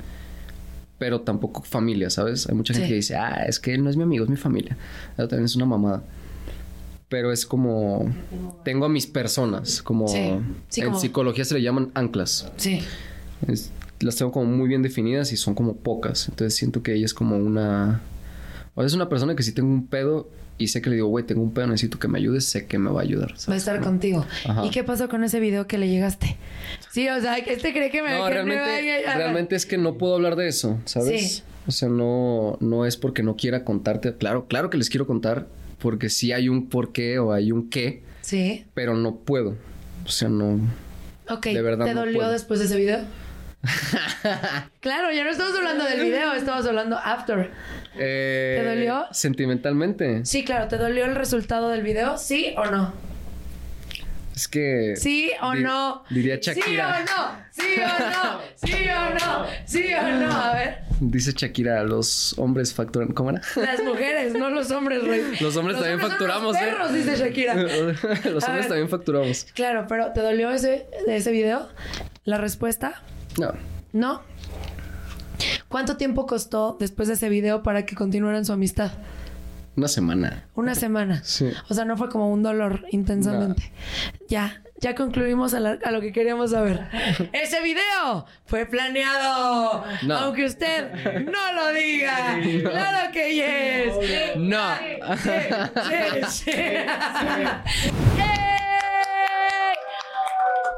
[0.97, 2.47] pero tampoco familia, ¿sabes?
[2.49, 2.91] Hay mucha gente Sí.
[2.91, 4.77] que dice, ah, es que él no es mi amigo, es mi familia.
[5.17, 6.03] Eso también es una mamada.
[7.09, 8.11] Pero es como,
[8.65, 10.29] tengo a mis personas, como, Sí,
[10.69, 12.51] sí, en como- psicología se le llaman anclas.
[12.57, 12.81] Sí.
[13.47, 13.71] Es-
[14.01, 16.27] las tengo como muy bien definidas y son como pocas.
[16.29, 18.01] Entonces siento que ella es como una...
[18.75, 21.07] O sea, es una persona que si tengo un pedo y sé que le digo,
[21.07, 23.33] güey, tengo un pedo, necesito que me ayudes, sé que me va a ayudar.
[23.49, 24.25] Va a estar contigo.
[24.45, 24.65] Ajá.
[24.65, 26.35] ¿Y qué pasó con ese video que le llegaste?
[26.91, 28.09] Sí, o sea, que este cree que me...
[28.11, 31.35] No, que me realmente, vaya- realmente es que no puedo hablar de eso, ¿sabes?
[31.37, 31.43] Sí.
[31.67, 34.15] O sea, no, no es porque no quiera contarte.
[34.15, 35.47] Claro, claro que les quiero contar,
[35.79, 38.65] porque sí hay un por qué o hay un qué, Sí.
[38.73, 39.55] pero no puedo.
[40.05, 40.59] O sea, no.
[41.29, 41.47] Ok.
[41.47, 42.31] De verdad ¿Te no dolió puedo.
[42.31, 42.99] después de ese video?
[44.79, 47.51] claro, ya no estamos hablando del video, estamos hablando after.
[47.95, 49.05] Eh, ¿Te dolió?
[49.11, 50.25] Sentimentalmente.
[50.25, 52.17] Sí, claro, ¿te dolió el resultado del video?
[52.17, 52.93] ¿Sí o no?
[54.35, 54.93] Es que.
[54.97, 56.03] ¿Sí o no?
[56.11, 57.03] Diría Shakira.
[57.51, 57.81] ¿Sí o no?
[57.81, 58.41] ¿Sí o no?
[58.55, 59.45] ¿Sí o no?
[59.65, 60.31] ¿Sí o no?
[60.31, 63.09] A ver, Dice Shakira, los hombres facturan.
[63.13, 63.41] ¿Cómo era?
[63.55, 65.23] las mujeres, no los hombres, rey.
[65.41, 66.65] Los hombres también facturamos, los ¿eh?
[66.65, 67.53] perros, dice Shakira.
[67.55, 68.67] los A hombres ver.
[68.67, 69.45] también facturamos.
[69.53, 71.67] Claro, pero ¿te dolió ese, de ese video?
[72.23, 73.01] ¿La respuesta?
[73.39, 73.53] No.
[73.93, 74.21] ¿No?
[75.67, 78.91] ¿Cuánto tiempo costó después de ese video para que continuaran su amistad?
[79.75, 80.45] Una semana.
[80.55, 81.21] Una semana.
[81.23, 81.51] Sí.
[81.69, 83.71] O sea, no fue como un dolor intensamente.
[84.27, 86.87] Ya, ya concluimos a, la- a lo que queríamos saber.
[87.33, 89.83] Ese video fue planeado.
[90.01, 90.15] No.
[90.17, 90.91] Aunque usted
[91.25, 92.39] no lo diga.
[92.71, 94.37] Claro que yes.
[94.37, 94.73] No.
[95.17, 95.31] Sí,
[96.29, 96.51] sí, sí.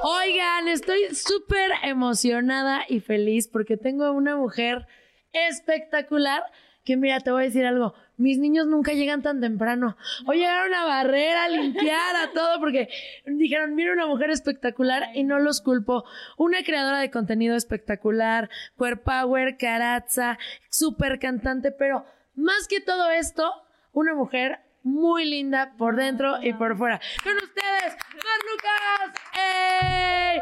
[0.01, 4.87] Oigan, estoy súper emocionada y feliz porque tengo una mujer
[5.33, 6.43] espectacular
[6.85, 9.97] que mira, te voy a decir algo, mis niños nunca llegan tan temprano.
[10.25, 12.89] O llegaron a barrer, a limpiar, a todo, porque
[13.25, 16.05] dijeron, mira una mujer espectacular y no los culpo.
[16.37, 20.39] Una creadora de contenido espectacular, queer power, caraza,
[20.69, 23.51] súper cantante, pero más que todo esto,
[23.91, 26.99] una mujer muy linda por dentro y por fuera.
[27.23, 29.28] Con ustedes, Mar Lucas.
[29.39, 30.41] ¡Ey!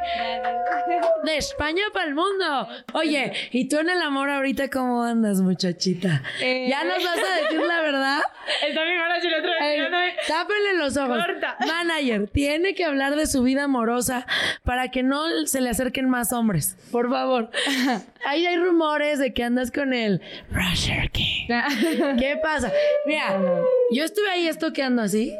[1.23, 2.67] De España para el mundo.
[2.93, 6.23] Oye, ¿y tú en el amor ahorita cómo andas, muchachita?
[6.41, 6.67] Eh.
[6.69, 8.19] ¿Ya nos vas a decir la verdad?
[8.67, 10.27] Está mi manager otra vez.
[10.27, 11.17] Tápenle los ojos.
[11.25, 11.57] Corta.
[11.65, 14.25] Manager, tiene que hablar de su vida amorosa
[14.63, 16.77] para que no se le acerquen más hombres.
[16.91, 17.49] Por favor.
[18.25, 20.21] Ahí hay rumores de que andas con el
[20.51, 21.47] Rusher King.
[22.19, 22.71] ¿Qué pasa?
[23.05, 23.39] Mira,
[23.91, 25.33] yo estuve ahí estoqueando así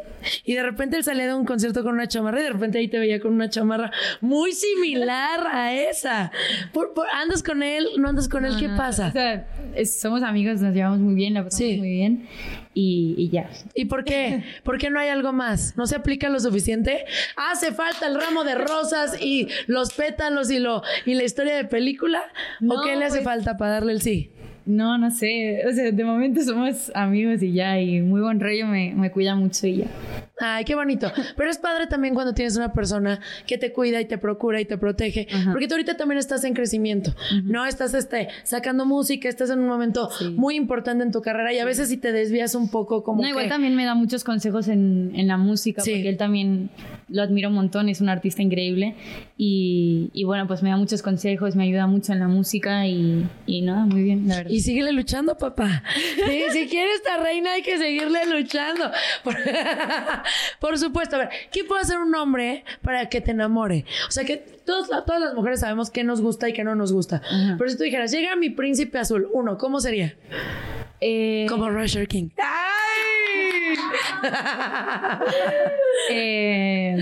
[0.43, 2.87] y de repente él salía de un concierto con una chamarra y de repente ahí
[2.87, 6.31] te veía con una chamarra muy similar a esa.
[6.73, 7.87] Por- por- ¿Andas con él?
[7.97, 8.55] ¿No andas con él?
[8.59, 9.07] ¿Qué No, pasa?
[9.07, 12.27] O sea, es- somos amigos, nos llevamos muy bien, la pasamos muy bien
[12.73, 13.49] y, y ya.
[13.73, 14.43] ¿Y por qué?
[14.63, 15.75] ¿Por qué no hay algo más?
[15.77, 17.05] ¿No se aplica lo suficiente?
[17.35, 21.65] Hace falta el ramo de rosas y los pétalos y lo y la historia de
[21.65, 22.21] película.
[22.61, 24.31] ¿O No, qué le hace pues- falta para darle el sí?
[24.67, 25.61] No, no sé.
[25.65, 29.33] O sea, de momento somos amigos y ya, y muy buen rollo, me, me cuida
[29.35, 29.87] mucho y ya.
[30.39, 31.11] Ay, qué bonito.
[31.35, 34.65] Pero es padre también cuando tienes una persona que te cuida y te procura y
[34.65, 35.27] te protege.
[35.51, 37.15] Porque tú ahorita también estás en crecimiento.
[37.43, 41.59] No estás este, sacando música, estás en un momento muy importante en tu carrera y
[41.59, 44.67] a veces si te desvías un poco como no, igual también me da muchos consejos
[44.67, 46.69] en, en la música, porque él también
[47.09, 48.95] lo admiro un montón, es un artista increíble.
[49.37, 53.27] Y, y bueno, pues me da muchos consejos, me ayuda mucho en la música y,
[53.45, 54.51] y nada, muy bien, la verdad.
[54.51, 55.83] Y síguele luchando, papá.
[56.27, 58.91] Sí, si quiere esta reina hay que seguirle luchando.
[60.59, 61.15] Por, supuesto.
[61.15, 63.85] A ver, ¿qué puede hacer un hombre para que te enamore?
[64.07, 66.91] O sea, que todos, todas las mujeres sabemos qué nos gusta y qué no nos
[66.93, 67.21] gusta.
[67.57, 70.15] Pero si tú dijeras, llega mi príncipe azul, uno, ¿cómo sería?
[70.99, 72.29] Eh, Como Rusher King.
[76.09, 76.95] Eh,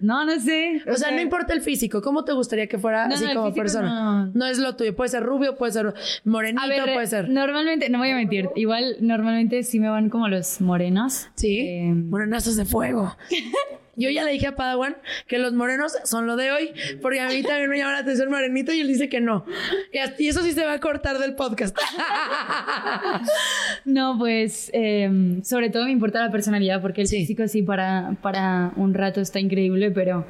[0.00, 0.82] no, no sé.
[0.90, 3.54] O sea, no importa el físico, ¿cómo te gustaría que fuera No, así no, como
[3.54, 4.30] persona?
[4.32, 4.46] No.
[4.46, 5.94] es lo tuyo, puede ser rubio, puede ser
[6.24, 7.28] morenito, ver, puede ser.
[7.28, 11.24] Normalmente, no voy a mentir, igual normalmente sí me van como los morenos.
[11.24, 13.16] Eh, Sí, morenazos de fuego.
[13.98, 14.96] Yo ya le dije a Padawan
[15.26, 16.70] que los morenos son lo de hoy,
[17.02, 19.44] porque a mí también me llama la atención morenito y él dice que no.
[20.18, 21.76] Y eso sí se va a cortar del podcast.
[23.84, 28.72] No, pues eh, sobre todo me importa la personalidad porque el físico sí para, para
[28.76, 30.26] un rato está increíble, pero,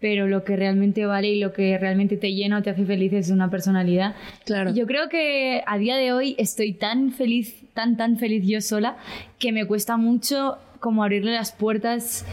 [0.00, 3.12] pero lo que realmente vale y lo que realmente te llena o te hace feliz
[3.12, 4.14] es una personalidad.
[4.44, 4.72] Claro.
[4.74, 8.96] Yo creo que a día de hoy estoy tan feliz, tan, tan feliz yo sola,
[9.38, 12.24] que me cuesta mucho como abrirle las puertas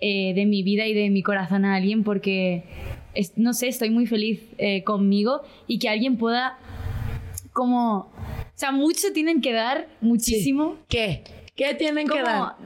[0.00, 2.64] eh, de mi vida y de mi corazón a alguien porque,
[3.14, 6.58] es- no sé, estoy muy feliz eh, conmigo y que alguien pueda
[7.52, 8.10] como...
[8.10, 10.76] O sea, mucho tienen que dar, muchísimo.
[10.88, 11.24] ¿Qué?
[11.56, 12.56] ¿Qué tienen que dar?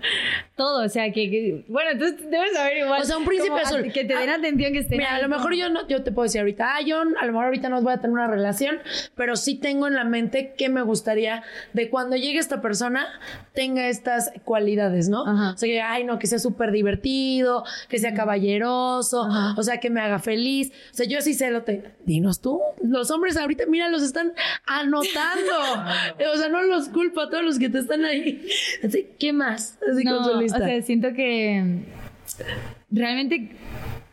[0.59, 3.01] Todo, o sea, que, que- bueno, tú debes saber igual.
[3.01, 3.83] O sea, un príncipe como azul.
[3.93, 6.13] Que te den Ah, atención, que estén Mira, a lo mejor yo no, yo te
[6.13, 8.79] puedo decir ahorita, ah, yo a lo mejor ahorita no voy a tener una relación,
[9.15, 13.07] pero sí tengo en la mente que me gustaría de cuando llegue esta persona
[13.55, 15.23] tenga estas cualidades, ¿no?
[15.23, 19.91] O sea, que, ay, no, que sea súper divertido, que sea caballeroso, o sea, que
[19.91, 20.73] me haga feliz.
[20.93, 21.95] O sea, yo sí sé lo te...
[22.05, 24.33] Dinos tú, los hombres ahorita, mira, los están
[24.67, 25.53] anotando.
[26.35, 28.47] o sea, no los culpo a todos los que te están ahí.
[28.85, 29.79] Así, ¿qué más?
[29.91, 31.83] Así no, con O sea, siento que
[32.91, 33.51] realmente,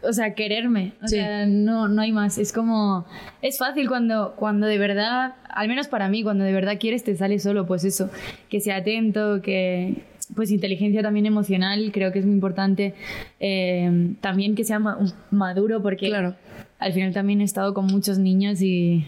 [0.03, 0.93] o sea, quererme.
[1.03, 2.37] O sea, no, no hay más.
[2.37, 3.05] Es como,
[3.41, 7.15] es fácil cuando, cuando de verdad, al menos para mí, cuando de verdad quieres te
[7.15, 8.09] sale solo, pues eso,
[8.49, 10.03] que sea atento, que
[10.35, 12.95] pues inteligencia también emocional, creo que es muy importante.
[13.39, 14.97] Eh, también que sea ma-
[15.31, 16.07] maduro, porque
[16.79, 19.05] al final también he estado con muchos niños y...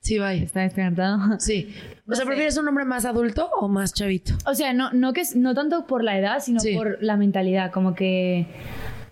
[0.00, 0.42] Sí, vaya.
[0.42, 1.38] Está descartado.
[1.38, 1.74] Sí.
[2.10, 4.32] O sea, ¿prefieres un hombre más adulto o más chavito?
[4.44, 7.94] O sea, no, no, que, no tanto por la edad, sino por la mentalidad, como
[7.94, 8.48] que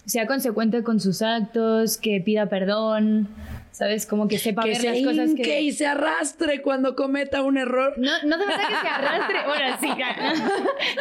[0.05, 3.28] sea consecuente con sus actos, que pida perdón,
[3.70, 4.07] ¿sabes?
[4.07, 5.61] Como que sepa que ver se las cosas que...
[5.61, 7.95] y se arrastre cuando cometa un error.
[7.99, 9.36] No, no hace falta que se arrastre.
[9.47, 10.22] Bueno, sí, claro.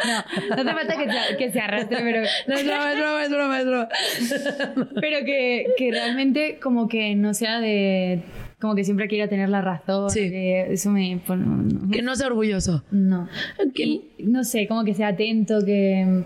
[0.48, 2.22] No, no hace falta que se, que se arrastre, pero.
[2.46, 3.88] No, es broma, es broma, es broma, es broma.
[5.00, 8.22] Pero que, que realmente, como que no sea de.
[8.60, 10.10] Como que siempre quiera tener la razón.
[10.12, 11.20] que eso me.
[11.28, 11.90] no.
[11.90, 12.82] Que no sea orgulloso.
[12.90, 13.28] No.
[13.74, 16.24] Y, no sé, como que sea atento, que.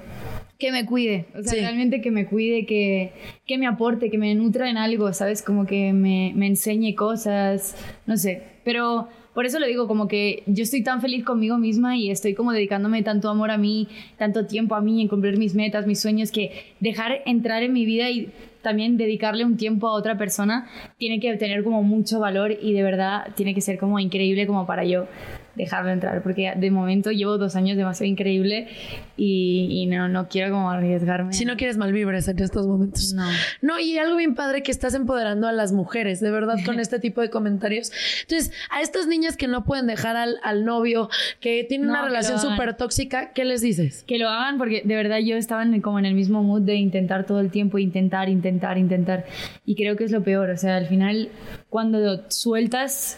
[0.59, 3.13] Que me cuide, o sea, realmente que me cuide, que,
[3.49, 5.43] que me aporte, que me nutra en algo, ¿sabes?
[5.43, 7.75] Como que me, me enseñe cosas,
[8.07, 8.45] no sé.
[8.63, 12.35] Pero por eso lo digo, como que yo estoy tan feliz conmigo misma y estoy
[12.35, 16.01] como dedicándome tanto amor a mí, tanto tiempo a mí, en cumplir mis metas, mis
[16.01, 18.31] sueños, que dejar entrar en mi vida y
[18.63, 22.83] también dedicarle un tiempo a otra persona tiene que tener como mucho valor y de
[22.83, 25.07] verdad tiene que ser como increíble como para yo
[25.55, 28.69] dejarlo entrar, porque de momento llevo dos años demasiado increíble
[29.17, 31.33] y, y no, no quiero como arriesgarme.
[31.33, 33.13] Si no quieres malvibres en estos momentos.
[33.13, 33.27] No.
[33.61, 36.99] No, y algo bien padre que estás empoderando a las mujeres, de verdad, con este
[36.99, 37.93] tipo de comentarios.
[38.23, 41.09] Entonces, a estas niñas que no pueden dejar al, al novio,
[41.41, 44.05] que tienen No, una relación súper tóxica, ¿qué les dices?
[44.07, 46.77] Que lo hagan porque de verdad yo estaba en- como en el mismo mood de
[46.77, 49.25] intentar todo el tiempo, intentar, intentar, intentar.
[49.67, 50.51] Y creo que es lo peor.
[50.51, 51.29] O sea, al final,
[51.73, 53.17] cuando sueltas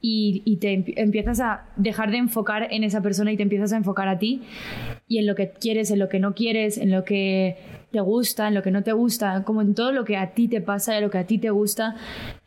[0.00, 3.76] y, te empi- empiezas a dejar de enfocar en esa persona y te empiezas a
[3.76, 4.42] enfocar a ti
[5.08, 7.56] y en lo que quieres, en lo que no quieres, en lo que
[7.92, 10.48] te gusta, en lo que no te gusta, como en todo lo que a ti
[10.48, 11.94] te pasa, en lo que a ti te gusta,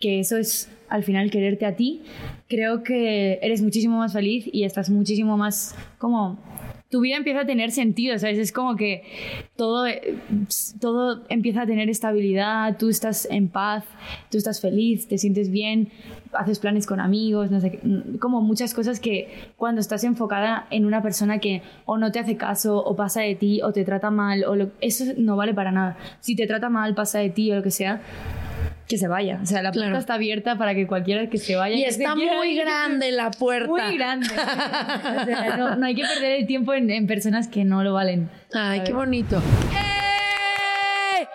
[0.02, 2.02] que eso es al final quererte a ti,
[2.50, 6.38] creo que eres muchísimo más feliz y estás muchísimo más como
[6.90, 8.38] tu vida empieza a tener sentido, ¿sabes?
[8.38, 9.04] Es como que
[9.56, 10.18] todo, eh,
[10.80, 13.84] todo empieza a tener estabilidad, tú estás en paz,
[14.32, 15.90] tú estás feliz, te sientes bien,
[16.32, 19.28] haces planes con amigos, no sé, mm, como muchas cosas que
[19.58, 23.36] cuando estás enfocada en una persona que o no te hace caso, o pasa de
[23.36, 25.98] ti, o te trata mal, o eso no vale para nada.
[26.22, 28.02] Si te trata mal, pasa de ti o lo que sea,
[28.88, 29.40] que se vaya.
[29.42, 31.76] O sea, la puerta está abierta para que cualquiera que se vaya.
[31.76, 33.68] Y que está muy grande la puerta.
[33.68, 34.28] Muy grande.
[34.38, 37.94] O sea, no, no hay que perder el tiempo en, en personas que no lo
[37.94, 38.30] valen.
[38.54, 39.38] Ay, qué bonito.
[39.38, 41.28] ¡Eh!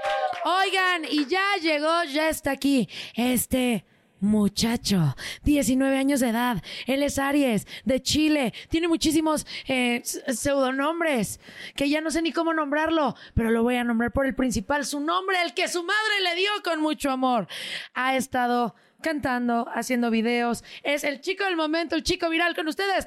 [0.44, 3.84] Oigan, y ya llegó, ya está aquí este
[4.23, 6.62] muchacho, 19 años de edad.
[6.87, 8.55] Él es Aries, de Chile.
[8.70, 11.41] Tiene muchísimos eh, pseudonombres
[11.77, 14.87] que ya no sé ni cómo nombrarlo, pero lo voy a nombrar por el principal,
[14.87, 17.47] su nombre, el que su madre le dio con mucho amor.
[17.95, 20.64] Ha estado cantando, haciendo videos.
[20.83, 23.07] Es el chico del momento, el chico viral con ustedes.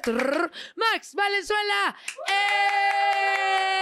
[0.76, 1.96] Max Valenzuela.
[2.28, 3.75] ¡Eh!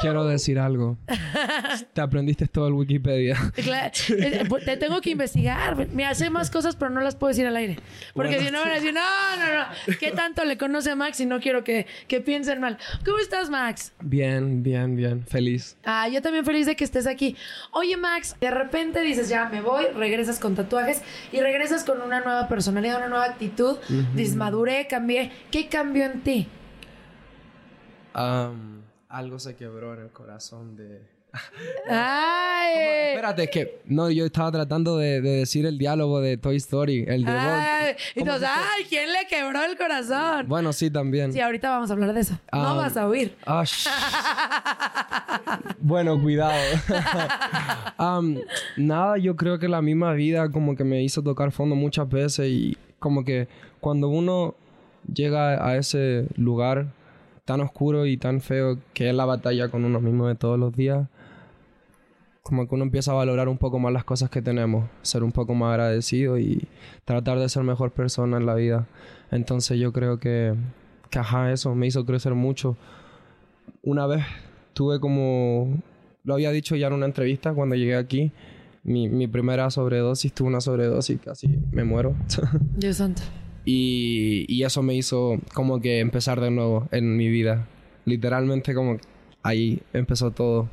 [0.00, 0.96] Quiero decir algo.
[1.92, 3.36] Te aprendiste todo el Wikipedia.
[3.54, 5.88] Claro, eh, pues, te tengo que investigar.
[5.88, 7.76] Mira, sé más cosas, pero no las puedo decir al aire.
[8.14, 8.46] Porque Bueno.
[8.46, 9.00] si no van a decir, no,
[9.36, 9.96] no, no.
[9.98, 12.78] ¿Qué tanto le conoce a Max y no quiero que, que piensen mal?
[13.04, 13.92] ¿Cómo estás, Max?
[14.00, 15.24] Bien, bien, bien.
[15.26, 15.76] Feliz.
[15.84, 17.36] Ah, yo también feliz de que estés aquí.
[17.72, 21.02] Oye, Max, de repente dices, ya me voy, regresas con tatuajes
[21.32, 23.76] y regresas con una nueva personalidad, una nueva actitud.
[23.88, 24.04] Ujú.
[24.14, 25.30] Dices, maduré, cambié.
[25.50, 26.48] ¿Qué cambió en ti?
[28.12, 28.79] Am,
[29.10, 31.02] algo se quebró en el corazón de...
[31.88, 33.10] Ay.
[33.10, 33.80] Espérate, es que...
[33.84, 37.04] No, yo estaba tratando de, de decir el diálogo de Toy Story.
[37.06, 37.30] El de.
[37.32, 40.48] Ay, y entonces, ay, ¿quién le quebró el corazón?
[40.48, 41.32] Bueno, sí, también.
[41.32, 42.34] Sí, ahorita vamos a hablar de eso.
[42.34, 43.04] no Ah, vas a.
[43.46, 43.88] Ah, sh-
[45.80, 46.58] bueno, cuidado.
[47.96, 48.38] Am,
[48.76, 52.48] nada, yo creo que la misma vida como que me hizo tocar fondo muchas veces
[52.48, 53.48] y como que
[53.80, 54.54] cuando uno
[55.12, 56.86] llega a ese lugar
[57.50, 60.72] tan oscuro y tan feo que es la batalla con uno mismo de todos los
[60.72, 61.08] días,
[62.42, 65.32] como que uno empieza a valorar un poco más las cosas que tenemos, ser un
[65.32, 66.68] poco más agradecido y
[67.04, 68.86] tratar de ser mejor persona en la vida.
[69.32, 70.54] Entonces yo creo que,
[71.10, 72.76] que ajá, eso me hizo crecer mucho.
[73.82, 74.24] Una vez
[74.72, 75.76] tuve como,
[76.22, 78.30] lo había dicho ya en una entrevista cuando llegué aquí,
[78.84, 82.14] mi, mi primera sobredosis, tuve una sobredosis, casi me muero.
[82.76, 83.22] Dios santo.
[83.64, 87.66] Y, y eso me hizo como que empezar de nuevo en mi vida.
[88.04, 88.98] Literalmente como
[89.42, 90.68] ahí empezó todo.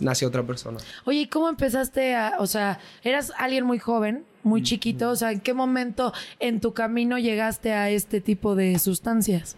[0.00, 0.78] Nació otra persona.
[1.04, 5.32] Oye, ¿y cómo empezaste a, o sea, eras alguien muy joven, muy chiquito, o sea,
[5.32, 9.56] ¿en qué momento en tu camino llegaste a este tipo de sustancias?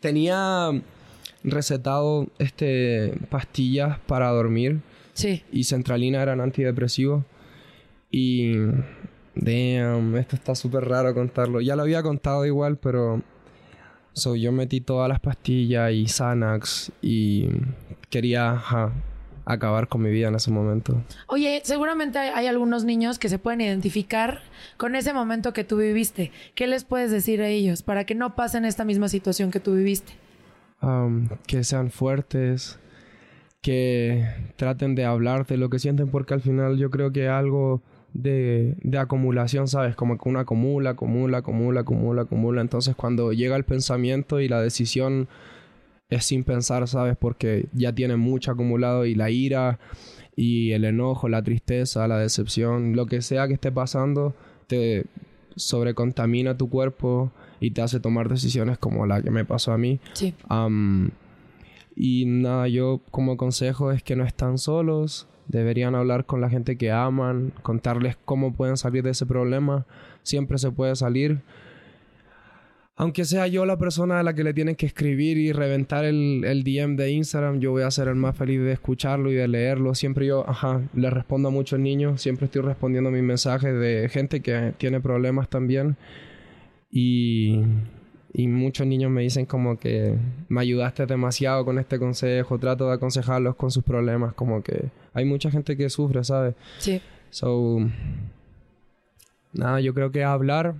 [0.00, 0.70] Tenía
[1.42, 4.80] recetado este pastillas para dormir.
[5.12, 5.42] Sí.
[5.52, 7.24] Y centralina eran antidepresivos.
[8.10, 8.54] Y
[9.34, 11.60] damn, esto está súper raro contarlo.
[11.60, 13.22] Ya lo había contado igual, pero
[14.12, 17.48] so, yo metí todas las pastillas y Xanax y
[18.08, 18.92] quería ajá,
[19.44, 21.02] acabar con mi vida en ese momento.
[21.28, 24.40] Oye, seguramente hay, hay algunos niños que se pueden identificar
[24.76, 26.32] con ese momento que tú viviste.
[26.54, 29.74] ¿Qué les puedes decir a ellos para que no pasen esta misma situación que tú
[29.74, 30.12] viviste?
[30.82, 32.78] um, que sean fuertes,
[33.62, 37.82] que traten de hablar de lo que sienten, porque al final yo creo que algo
[38.12, 39.96] de, de acumulación, ¿sabes?
[39.96, 42.60] Como que uno acumula, acumula, acumula, acumula, acumula.
[42.60, 45.28] Entonces cuando llega el pensamiento y la decisión
[46.10, 47.16] es sin pensar, ¿sabes?
[47.16, 49.78] Porque ya tiene mucho acumulado y la ira
[50.36, 54.34] y el enojo, la tristeza, la decepción, lo que sea que esté pasando,
[54.66, 55.06] te
[55.56, 57.30] sobrecontamina tu cuerpo
[57.60, 60.00] y te hace tomar decisiones como la que me pasó a mí.
[60.14, 60.34] Sí.
[61.94, 66.76] Y nada, yo como consejo es que no están solos, deberían hablar con la gente
[66.76, 69.86] que aman, contarles cómo pueden salir de ese problema,
[70.22, 71.40] siempre se puede salir.
[72.96, 76.44] aunque sea yo la persona a la que le tienen que escribir y reventar el,
[76.44, 79.48] el DM de Instagram, yo voy a ser el más feliz de escucharlo y de
[79.48, 79.94] leerlo.
[79.94, 84.40] Siempre yo, ajá, le respondo a muchos niños, siempre estoy respondiendo mis mensajes de gente
[84.40, 85.96] que tiene problemas también.
[86.90, 87.62] Y,
[88.32, 90.16] y muchos niños me dicen como que
[90.48, 95.24] me ayudaste demasiado con este consejo, trato de aconsejarlos con sus problemas, como que hay
[95.24, 96.54] mucha gente que sufre, ¿sabes?
[96.78, 97.00] Sí.
[97.30, 97.78] So,
[99.52, 100.74] nada, yo creo que hablar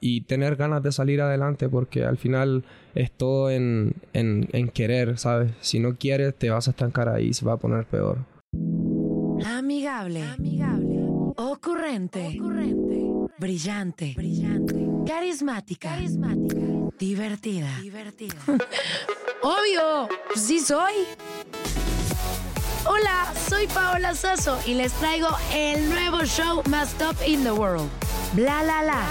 [0.00, 5.18] y tener ganas de salir adelante porque al final es todo en, en, en querer,
[5.18, 5.52] ¿sabes?
[5.60, 8.18] Si no quieres te vas a estancar ahí y se va a poner peor.
[9.44, 10.22] Amigable.
[11.36, 12.38] Ocurrente.
[13.38, 14.14] Brillante.
[15.06, 15.96] Carismática.
[16.98, 17.68] Divertida.
[19.42, 20.92] Obvio, sí soy.
[22.84, 27.88] Hola, soy Paola Sasso y les traigo el nuevo show más top in the world.
[28.34, 29.02] Bla la la.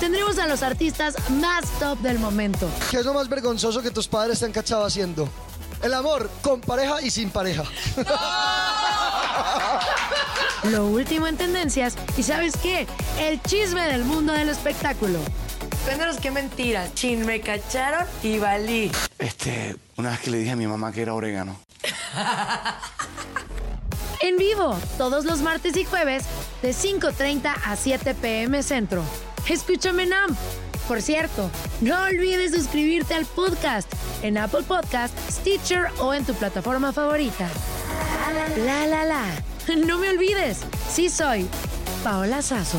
[0.00, 2.68] Tendremos a los artistas más top del momento.
[2.90, 5.28] ¿Qué es lo más vergonzoso que tus padres te han cachado haciendo?
[5.82, 7.64] El amor con pareja y sin pareja.
[10.64, 12.86] Lo último en tendencias y ¿sabes qué?
[13.18, 15.18] El chisme del mundo del espectáculo.
[15.84, 16.94] Cuéntanos qué mentiras.
[16.94, 18.90] Chin, me cacharon y valí.
[19.18, 21.58] Este, una vez que le dije a mi mamá que era orégano.
[24.20, 26.24] En vivo, todos los martes y jueves,
[26.62, 29.02] de 5.30 a 7 pm centro.
[29.46, 30.34] Escúchame, Nam.
[30.88, 31.50] Por cierto,
[31.82, 33.86] no olvides suscribirte al podcast
[34.22, 37.50] en Apple Podcast, Stitcher o en tu plataforma favorita.
[38.64, 39.24] La la la.
[39.86, 40.60] No me olvides,
[40.90, 41.46] sí soy
[42.02, 42.78] Paola Sazo.